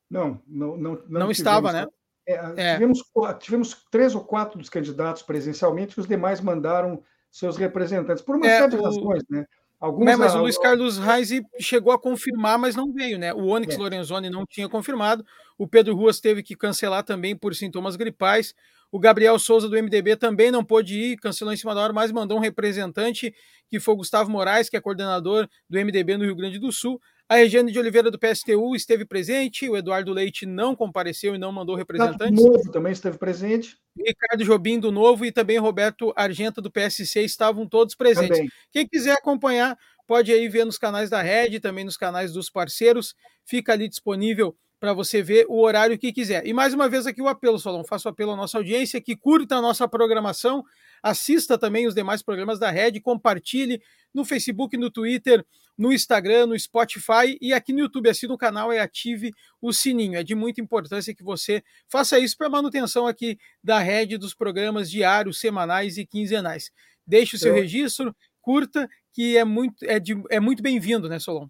[0.08, 1.86] Não, não, não, não, não estava, né?
[2.26, 2.74] É, é.
[2.74, 3.02] Tivemos,
[3.40, 8.60] tivemos três ou quatro dos candidatos presencialmente, os demais mandaram seus representantes, por uma é,
[8.60, 9.44] série de razões, né?
[9.78, 13.34] Alguns, é, mas o Luiz Carlos Reis chegou a confirmar, mas não veio, né?
[13.34, 13.78] O Onyx é.
[13.78, 15.24] Lorenzoni não tinha confirmado.
[15.58, 18.54] O Pedro Ruas teve que cancelar também por sintomas gripais.
[18.90, 22.10] O Gabriel Souza do MDB também não pôde ir, cancelou em cima da hora, mas
[22.10, 23.34] mandou um representante,
[23.68, 27.00] que foi o Gustavo Moraes, que é coordenador do MDB no Rio Grande do Sul.
[27.28, 31.50] A Regiane de Oliveira do PSTU esteve presente, o Eduardo Leite não compareceu e não
[31.50, 32.40] mandou representantes.
[32.40, 33.76] O Novo também esteve presente.
[33.98, 38.36] Ricardo Jobim do Novo e também Roberto Argenta do PSC estavam todos presentes.
[38.36, 38.50] Também.
[38.70, 43.12] Quem quiser acompanhar, pode aí ver nos canais da Rede, também nos canais dos parceiros.
[43.44, 46.46] Fica ali disponível para você ver o horário que quiser.
[46.46, 49.56] E mais uma vez aqui o apelo, Solon, faço apelo à nossa audiência que curta
[49.56, 50.62] a nossa programação,
[51.02, 53.80] assista também os demais programas da Rede, compartilhe
[54.14, 55.44] no Facebook, no Twitter,
[55.76, 60.18] no Instagram, no Spotify e aqui no YouTube, assine o canal e ative o sininho.
[60.18, 64.90] É de muita importância que você faça isso para manutenção aqui da Rede dos programas
[64.90, 66.70] diários, semanais e quinzenais.
[67.06, 67.62] Deixe o seu Eu...
[67.62, 71.48] registro, curta, que é muito, é, de, é muito bem-vindo, né, Solon?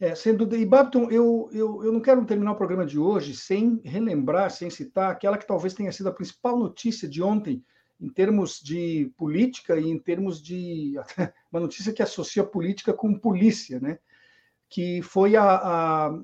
[0.00, 0.56] É, sem dúvida.
[0.56, 4.70] E, Babton, eu, eu, eu não quero terminar o programa de hoje sem relembrar, sem
[4.70, 7.62] citar aquela que talvez tenha sido a principal notícia de ontem,
[8.00, 10.94] em termos de política e em termos de.
[11.52, 13.98] uma notícia que associa política com polícia, né?
[14.68, 16.22] que foi a, a,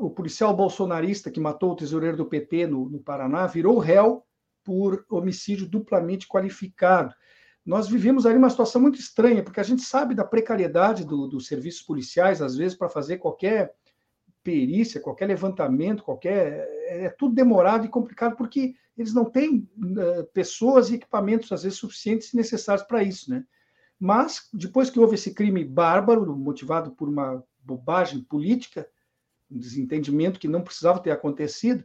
[0.00, 4.24] o policial bolsonarista que matou o tesoureiro do PT no, no Paraná, virou réu
[4.64, 7.14] por homicídio duplamente qualificado
[7.68, 11.46] nós vivemos ali uma situação muito estranha, porque a gente sabe da precariedade do, dos
[11.46, 13.74] serviços policiais, às vezes, para fazer qualquer
[14.42, 16.66] perícia, qualquer levantamento, qualquer.
[16.86, 21.62] É, é tudo demorado e complicado, porque eles não têm uh, pessoas e equipamentos, às
[21.62, 23.44] vezes, suficientes e necessários para isso, né?
[23.98, 28.88] Mas, depois que houve esse crime bárbaro, motivado por uma bobagem política,
[29.50, 31.84] um desentendimento que não precisava ter acontecido,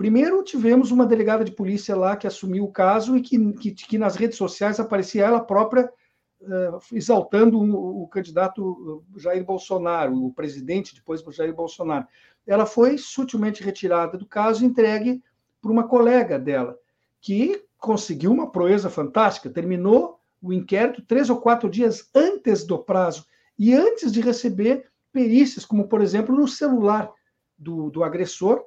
[0.00, 3.98] Primeiro, tivemos uma delegada de polícia lá que assumiu o caso e que, que, que
[3.98, 5.92] nas redes sociais aparecia ela própria
[6.40, 12.06] uh, exaltando o, o, candidato Jair Bolsonaro, o presidente depois Jair Bolsonaro.
[12.46, 15.22] Ela foi sutilmente retirada do caso e entregue
[15.60, 16.78] por uma colega dela,
[17.20, 23.26] que conseguiu uma proeza fantástica, terminou o inquérito três ou quatro dias antes do prazo
[23.58, 27.10] e antes de receber perícias, como, por exemplo, no celular
[27.58, 28.64] do, do agressor,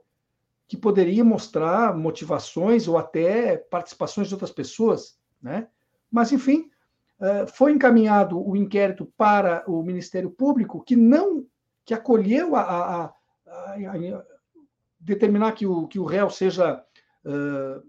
[0.68, 5.68] que poderia mostrar motivações ou até participações de outras pessoas, né?
[6.12, 6.70] Mas, enfim,
[7.20, 11.46] eh, foi encaminhado o inquérito para o Ministério Público, que não,
[11.86, 13.04] que acolheu a, a,
[13.48, 14.33] a, a
[15.04, 16.84] determinar que o, que o réu seja,
[17.26, 17.84] uh,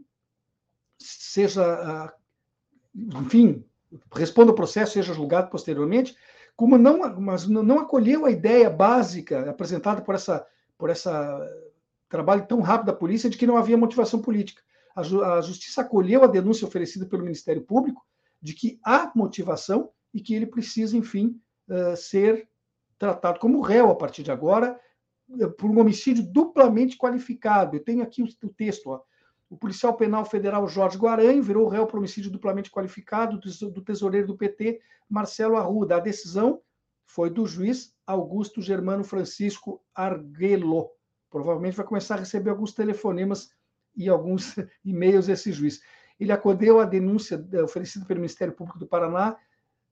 [0.98, 2.24] seja uh,
[2.94, 3.64] enfim,
[4.12, 6.16] responda ao processo, seja julgado posteriormente,
[6.56, 10.46] como não, mas não acolheu a ideia básica apresentada por essa,
[10.78, 11.40] por essa
[12.08, 14.62] trabalho tão rápido da polícia de que não havia motivação política.
[14.94, 18.06] A, a justiça acolheu a denúncia oferecida pelo Ministério Público
[18.40, 22.48] de que há motivação e que ele precisa, enfim, uh, ser
[22.98, 24.78] tratado como réu a partir de agora
[25.58, 27.76] por um homicídio duplamente qualificado.
[27.76, 28.90] Eu tenho aqui o, texto.
[28.90, 29.00] Ó.
[29.48, 34.36] O policial penal federal Jorge Guaranho virou réu por homicídio duplamente qualificado do tesoureiro do
[34.36, 35.96] PT, Marcelo Arruda.
[35.96, 36.60] A decisão
[37.06, 40.90] foi do juiz Augusto Germano Francisco Arguello.
[41.30, 43.50] Provavelmente vai começar a receber alguns telefonemas
[43.96, 45.80] e alguns e-mails esse juiz.
[46.18, 49.36] Ele acolheu a denúncia eh, oferecida pelo Ministério Público do Paraná,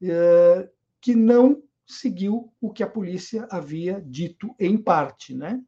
[0.00, 0.68] eh,
[1.00, 1.62] que não
[1.92, 5.60] seguiu o que a polícia havia dito em parte, né?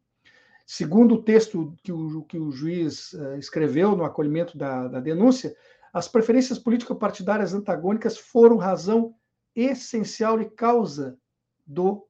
[0.65, 5.55] Segundo o texto que o, que o juiz uh, escreveu no acolhimento da, da denúncia,
[5.93, 9.15] as preferências político-partidárias antagônicas foram razão
[9.55, 11.17] essencial e causa
[11.65, 12.05] do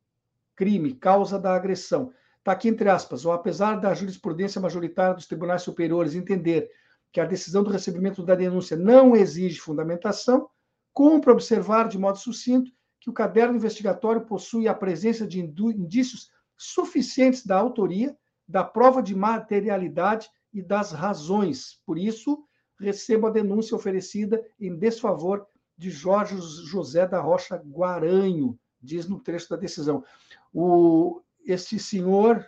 [0.55, 2.11] crime, causa da agressão.
[2.39, 6.70] Está aqui entre aspas, ou apesar da jurisprudência majoritária dos tribunais superiores entender
[7.11, 10.49] que a decisão do recebimento da denúncia não exige fundamentação,
[10.93, 12.72] cumpre observar de modo sucinto
[13.06, 19.14] que o caderno investigatório possui a presença de indícios suficientes da autoria, da prova de
[19.14, 21.80] materialidade e das razões.
[21.86, 22.43] Por isso,
[22.80, 25.45] recebo a denúncia oferecida em desfavor
[25.78, 26.36] de Jorge
[26.66, 30.03] José da Rocha Guaranho, diz no trecho da decisão.
[30.51, 32.43] O, este senhor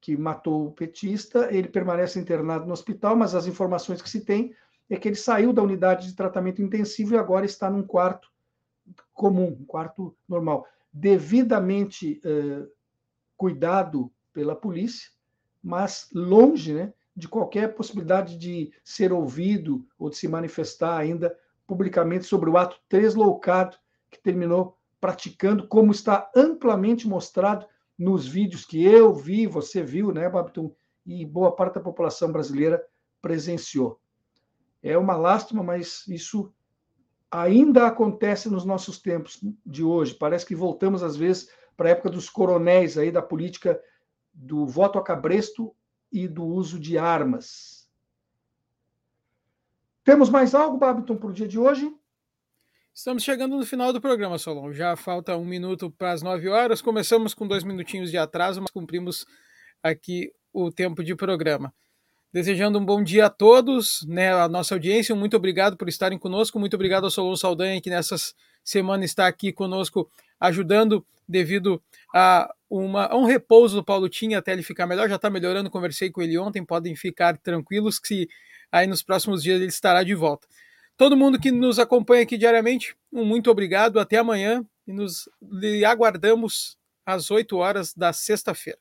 [0.00, 4.52] que matou o petista, ele permanece internado no hospital, mas as informações que se tem
[4.90, 8.33] é que ele saiu da unidade de tratamento intensivo e agora está num quarto
[9.12, 12.66] comum, um quarto normal, devidamente eh,
[13.36, 15.10] cuidado pela polícia,
[15.62, 22.24] mas longe né, de qualquer possibilidade de ser ouvido ou de se manifestar ainda publicamente
[22.24, 23.76] sobre o ato tresloucado
[24.10, 27.66] que terminou praticando, como está amplamente mostrado
[27.98, 30.74] nos vídeos que eu vi, você viu, né, Babton,
[31.06, 32.84] e boa parte da população brasileira
[33.20, 34.00] presenciou.
[34.82, 36.52] É uma lástima, mas isso
[37.34, 40.14] ainda acontece nos nossos tempos de hoje.
[40.14, 43.80] Parece que voltamos, às vezes, para a época dos coronéis aí da política
[44.32, 45.74] do voto a cabresto
[46.12, 47.88] e do uso de armas.
[50.04, 51.92] Temos mais algo, Babiton, para o dia de hoje?
[52.92, 54.72] Estamos chegando no final do programa, Solon.
[54.72, 56.80] Já falta um minuto para as nove horas.
[56.80, 59.26] Começamos com dois minutinhos de atraso, mas cumprimos
[59.82, 61.74] aqui o tempo de programa.
[62.34, 66.58] Desejando um bom dia a todos, né, a nossa audiência, muito obrigado por estarem conosco,
[66.58, 68.16] muito obrigado ao Solon Saldanha, que nessa
[68.64, 70.10] semana está aqui conosco,
[70.40, 71.80] ajudando devido
[72.12, 75.70] a, uma, a um repouso do Paulo Tinha até ele ficar melhor, já está melhorando,
[75.70, 78.28] conversei com ele ontem, podem ficar tranquilos que
[78.72, 80.48] aí nos próximos dias ele estará de volta.
[80.96, 85.28] Todo mundo que nos acompanha aqui diariamente, um muito obrigado, até amanhã e nos
[85.86, 86.76] aguardamos
[87.06, 88.80] às 8 horas da sexta-feira.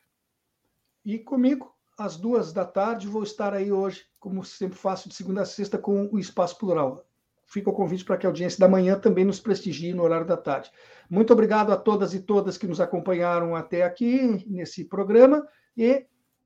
[1.06, 3.08] E comigo, às duas da tarde.
[3.08, 7.06] Vou estar aí hoje, como sempre faço, de segunda a sexta, com o Espaço Plural.
[7.46, 10.38] Fica o convite para que a audiência da manhã também nos prestigie no horário da
[10.38, 10.72] tarde.
[11.10, 15.46] Muito obrigado a todas e todas que nos acompanharam até aqui nesse programa
[15.78, 16.06] e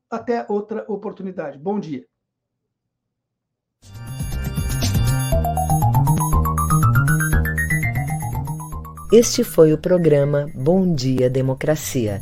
[0.09, 1.57] até outra oportunidade.
[1.57, 2.05] Bom dia.
[9.11, 12.21] Este foi o programa Bom Dia Democracia.